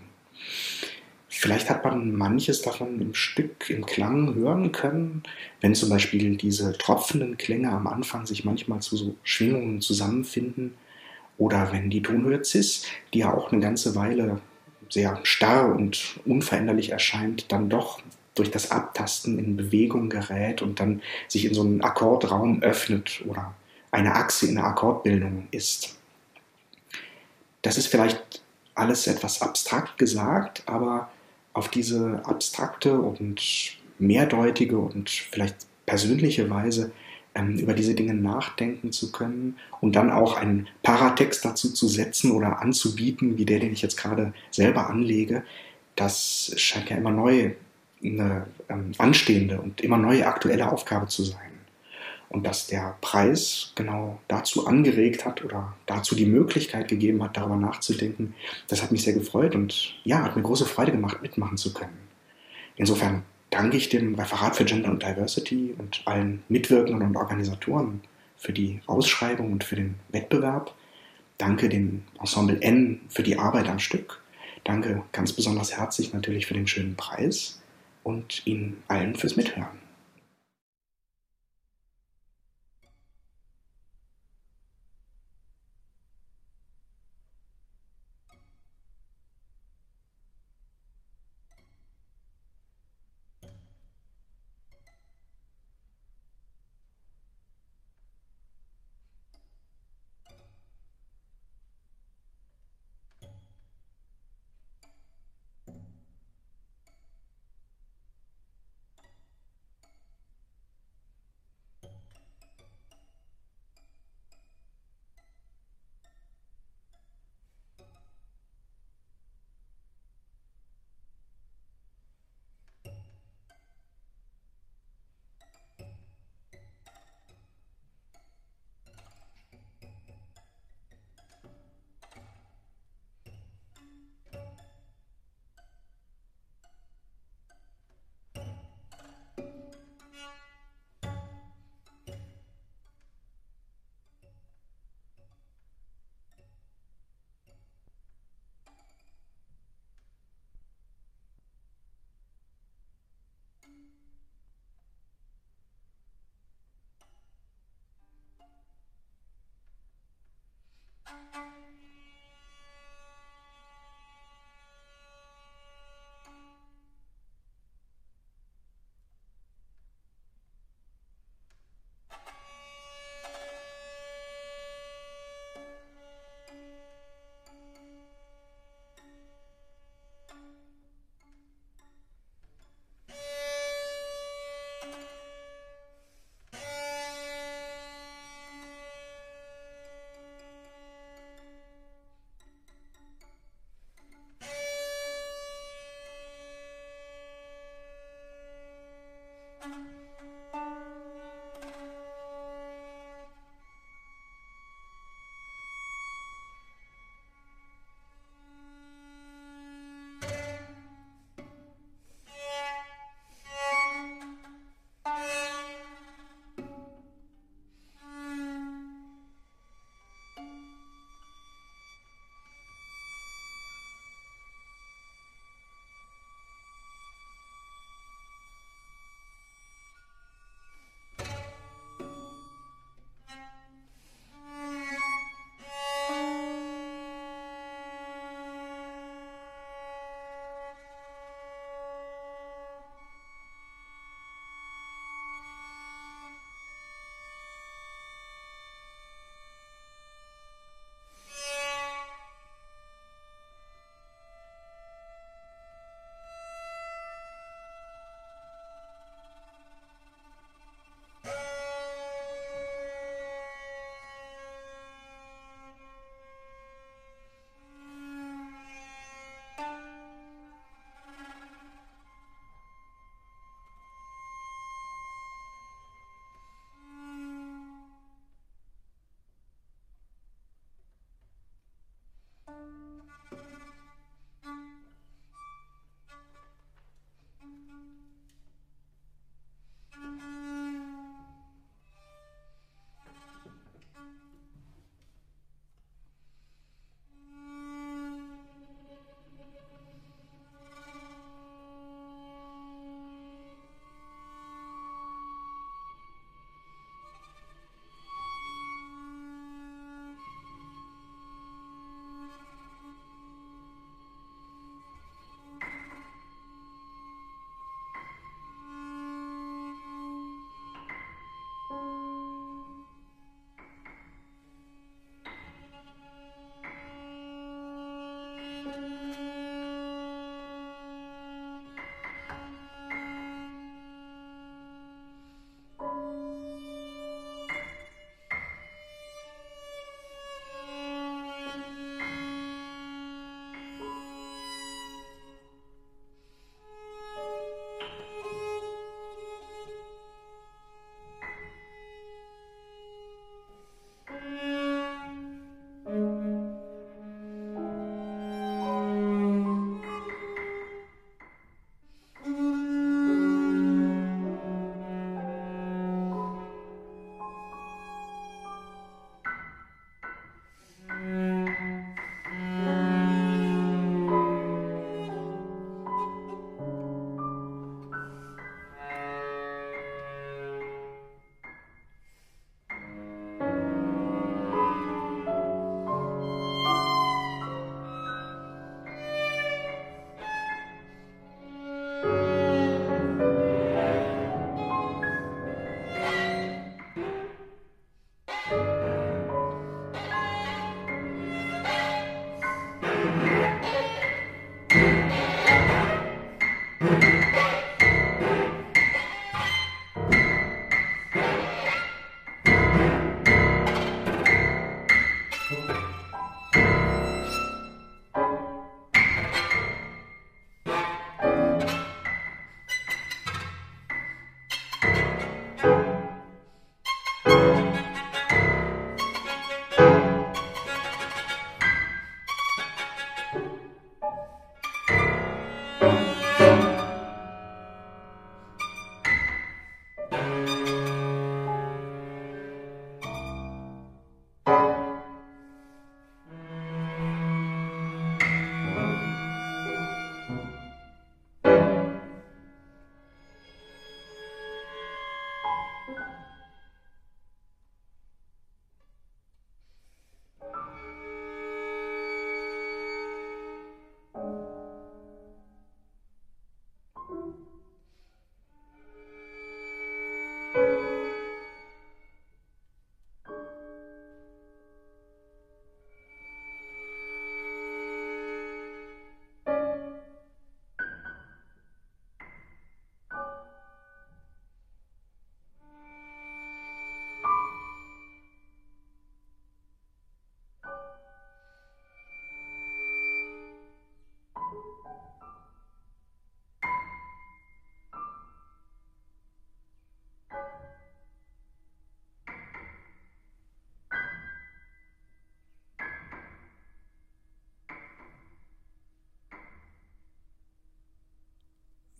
Vielleicht 1.40 1.70
hat 1.70 1.82
man 1.84 2.14
manches 2.14 2.60
davon 2.60 3.00
im 3.00 3.14
Stück, 3.14 3.70
im 3.70 3.86
Klang 3.86 4.34
hören 4.34 4.72
können, 4.72 5.22
wenn 5.62 5.74
zum 5.74 5.88
Beispiel 5.88 6.36
diese 6.36 6.76
tropfenden 6.76 7.38
Klänge 7.38 7.70
am 7.70 7.86
Anfang 7.86 8.26
sich 8.26 8.44
manchmal 8.44 8.80
zu 8.80 8.94
so 8.98 9.14
Schwingungen 9.22 9.80
zusammenfinden 9.80 10.74
oder 11.38 11.72
wenn 11.72 11.88
die 11.88 12.02
Tonhöhe 12.02 12.44
Cis, 12.44 12.84
die 13.14 13.20
ja 13.20 13.32
auch 13.32 13.50
eine 13.50 13.62
ganze 13.62 13.94
Weile 13.94 14.42
sehr 14.90 15.18
starr 15.22 15.74
und 15.74 16.20
unveränderlich 16.26 16.90
erscheint, 16.90 17.50
dann 17.50 17.70
doch 17.70 18.02
durch 18.34 18.50
das 18.50 18.70
Abtasten 18.70 19.38
in 19.38 19.56
Bewegung 19.56 20.10
gerät 20.10 20.60
und 20.60 20.78
dann 20.78 21.00
sich 21.26 21.46
in 21.46 21.54
so 21.54 21.62
einen 21.62 21.80
Akkordraum 21.80 22.62
öffnet 22.62 23.22
oder 23.26 23.54
eine 23.92 24.14
Achse 24.14 24.46
in 24.46 24.56
der 24.56 24.64
Akkordbildung 24.64 25.48
ist. 25.52 25.96
Das 27.62 27.78
ist 27.78 27.86
vielleicht 27.86 28.42
alles 28.74 29.06
etwas 29.06 29.40
abstrakt 29.40 29.96
gesagt, 29.96 30.64
aber 30.66 31.08
auf 31.52 31.68
diese 31.68 32.22
abstrakte 32.24 32.98
und 32.98 33.40
mehrdeutige 33.98 34.78
und 34.78 35.10
vielleicht 35.10 35.56
persönliche 35.86 36.48
Weise 36.48 36.92
ähm, 37.34 37.58
über 37.58 37.74
diese 37.74 37.94
Dinge 37.94 38.14
nachdenken 38.14 38.92
zu 38.92 39.12
können 39.12 39.56
und 39.80 39.96
dann 39.96 40.10
auch 40.10 40.36
einen 40.36 40.68
Paratext 40.82 41.44
dazu 41.44 41.72
zu 41.72 41.88
setzen 41.88 42.32
oder 42.32 42.60
anzubieten, 42.60 43.38
wie 43.38 43.44
der, 43.44 43.60
den 43.60 43.72
ich 43.72 43.82
jetzt 43.82 43.96
gerade 43.96 44.32
selber 44.50 44.88
anlege, 44.88 45.42
das 45.96 46.52
scheint 46.56 46.90
ja 46.90 46.96
immer 46.96 47.10
neu 47.10 47.52
eine 48.02 48.46
ähm, 48.68 48.92
anstehende 48.98 49.60
und 49.60 49.80
immer 49.80 49.98
neue 49.98 50.26
aktuelle 50.26 50.70
Aufgabe 50.70 51.06
zu 51.08 51.24
sein. 51.24 51.49
Und 52.30 52.46
dass 52.46 52.68
der 52.68 52.96
Preis 53.00 53.72
genau 53.74 54.20
dazu 54.28 54.66
angeregt 54.66 55.26
hat 55.26 55.44
oder 55.44 55.74
dazu 55.86 56.14
die 56.14 56.26
Möglichkeit 56.26 56.86
gegeben 56.86 57.22
hat, 57.24 57.36
darüber 57.36 57.56
nachzudenken, 57.56 58.34
das 58.68 58.82
hat 58.82 58.92
mich 58.92 59.02
sehr 59.02 59.14
gefreut 59.14 59.56
und 59.56 59.96
ja, 60.04 60.22
hat 60.22 60.36
mir 60.36 60.42
große 60.42 60.64
Freude 60.64 60.92
gemacht, 60.92 61.20
mitmachen 61.22 61.56
zu 61.56 61.74
können. 61.74 61.98
Insofern 62.76 63.24
danke 63.50 63.76
ich 63.76 63.88
dem 63.88 64.14
Referat 64.14 64.54
für 64.54 64.64
Gender 64.64 64.90
und 64.90 65.02
Diversity 65.02 65.74
und 65.76 66.02
allen 66.04 66.44
Mitwirkenden 66.48 67.08
und 67.08 67.16
Organisatoren 67.16 68.00
für 68.36 68.52
die 68.52 68.80
Ausschreibung 68.86 69.50
und 69.50 69.64
für 69.64 69.76
den 69.76 69.96
Wettbewerb. 70.10 70.72
Danke 71.36 71.68
dem 71.68 72.04
Ensemble 72.20 72.62
N 72.62 73.00
für 73.08 73.24
die 73.24 73.38
Arbeit 73.38 73.68
am 73.68 73.80
Stück. 73.80 74.22
Danke 74.62 75.02
ganz 75.10 75.32
besonders 75.32 75.76
herzlich 75.76 76.12
natürlich 76.12 76.46
für 76.46 76.54
den 76.54 76.68
schönen 76.68 76.94
Preis 76.94 77.60
und 78.04 78.46
Ihnen 78.46 78.82
allen 78.86 79.16
fürs 79.16 79.36
Mithören. 79.36 79.89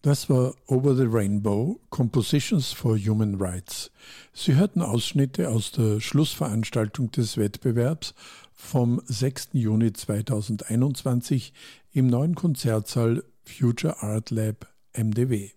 Das 0.03 0.31
war 0.31 0.55
Over 0.67 0.95
the 0.95 1.05
Rainbow, 1.05 1.79
Compositions 1.91 2.73
for 2.73 2.97
Human 2.97 3.35
Rights. 3.35 3.91
Sie 4.33 4.55
hörten 4.55 4.81
Ausschnitte 4.81 5.51
aus 5.51 5.73
der 5.73 6.01
Schlussveranstaltung 6.01 7.11
des 7.11 7.37
Wettbewerbs 7.37 8.15
vom 8.55 9.03
6. 9.05 9.51
Juni 9.53 9.93
2021 9.93 11.53
im 11.93 12.07
neuen 12.07 12.35
Konzertsaal 12.35 13.23
Future 13.45 14.03
Art 14.03 14.31
Lab 14.31 14.73
MDW. 14.97 15.51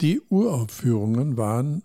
Die 0.00 0.20
Uraufführungen 0.20 1.36
waren 1.36 1.82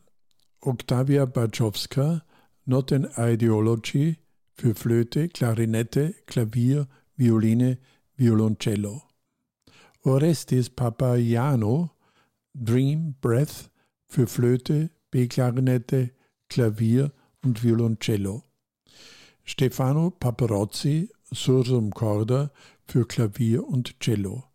Octavia 0.61 1.25
Bajowska, 1.25 2.23
Not 2.65 2.93
an 2.93 3.09
Ideology 3.17 4.17
für 4.53 4.75
Flöte, 4.75 5.27
Klarinette, 5.27 6.13
Klavier, 6.27 6.87
Violine, 7.15 7.79
Violoncello. 8.15 9.06
Orestes 10.07 10.69
Papaiano, 10.69 11.91
Dream 12.53 13.15
Breath 13.19 13.69
für 14.07 14.25
Flöte, 14.25 14.89
B-Klarinette, 15.11 16.11
Klavier 16.47 17.11
und 17.43 17.61
Violoncello. 17.61 18.43
Stefano 19.43 20.11
Paparozzi, 20.11 21.09
Sursum 21.29 21.91
Corda 21.91 22.51
für 22.85 23.05
Klavier 23.05 23.67
und 23.67 23.99
Cello. 23.99 24.45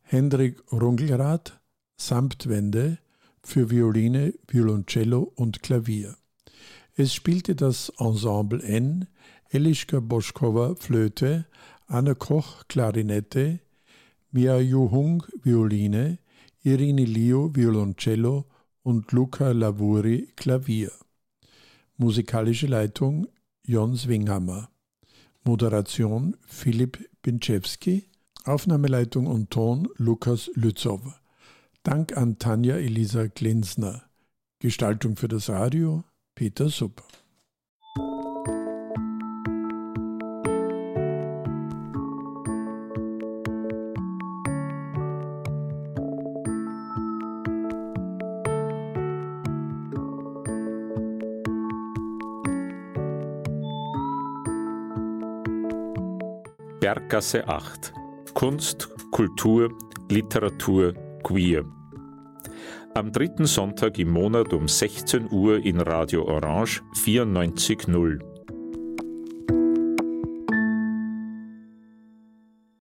Hendrik 0.00 0.62
Rungelrath, 0.70 1.60
Samtwende 1.96 2.98
für 3.42 3.70
Violine, 3.70 4.32
Violoncello 4.46 5.32
und 5.34 5.60
Klavier. 5.60 6.16
Es 6.94 7.14
spielte 7.14 7.56
das 7.56 7.92
Ensemble 7.98 8.62
N, 8.62 9.08
Eliška 9.50 9.98
Boschkova 9.98 10.76
Flöte, 10.76 11.46
Anna 11.88 12.14
Koch 12.14 12.68
Klarinette, 12.68 13.58
Mia 14.30 14.58
Yu-hung 14.58 15.24
Violine, 15.42 16.18
Irene 16.62 17.06
Lio 17.06 17.50
Violoncello 17.54 18.44
und 18.82 19.10
Luca 19.12 19.52
Lavuri 19.52 20.32
Klavier. 20.36 20.92
Musikalische 21.96 22.66
Leitung 22.66 23.26
Jon 23.64 23.96
Swinghammer. 23.96 24.68
Moderation 25.44 26.36
Philipp 26.46 26.98
Binczewski. 27.22 28.04
Aufnahmeleitung 28.44 29.26
und 29.26 29.50
Ton 29.50 29.88
Lukas 29.96 30.50
Lützow. 30.54 31.00
Dank 31.82 32.14
an 32.14 32.38
Tanja 32.38 32.76
Elisa 32.76 33.28
Glinsner. 33.28 34.02
Gestaltung 34.58 35.16
für 35.16 35.28
das 35.28 35.48
Radio 35.48 36.04
Peter 36.34 36.68
Supp. 36.68 37.07
Berggasse 57.18 57.48
8. 57.48 57.92
Kunst, 58.32 58.88
Kultur, 59.10 59.76
Literatur, 60.08 60.94
Queer. 61.24 61.64
Am 62.94 63.10
dritten 63.10 63.44
Sonntag 63.44 63.98
im 63.98 64.10
Monat 64.10 64.52
um 64.52 64.68
16 64.68 65.28
Uhr 65.32 65.58
in 65.58 65.80
Radio 65.80 66.24
Orange 66.24 66.80
94.0. 66.94 68.27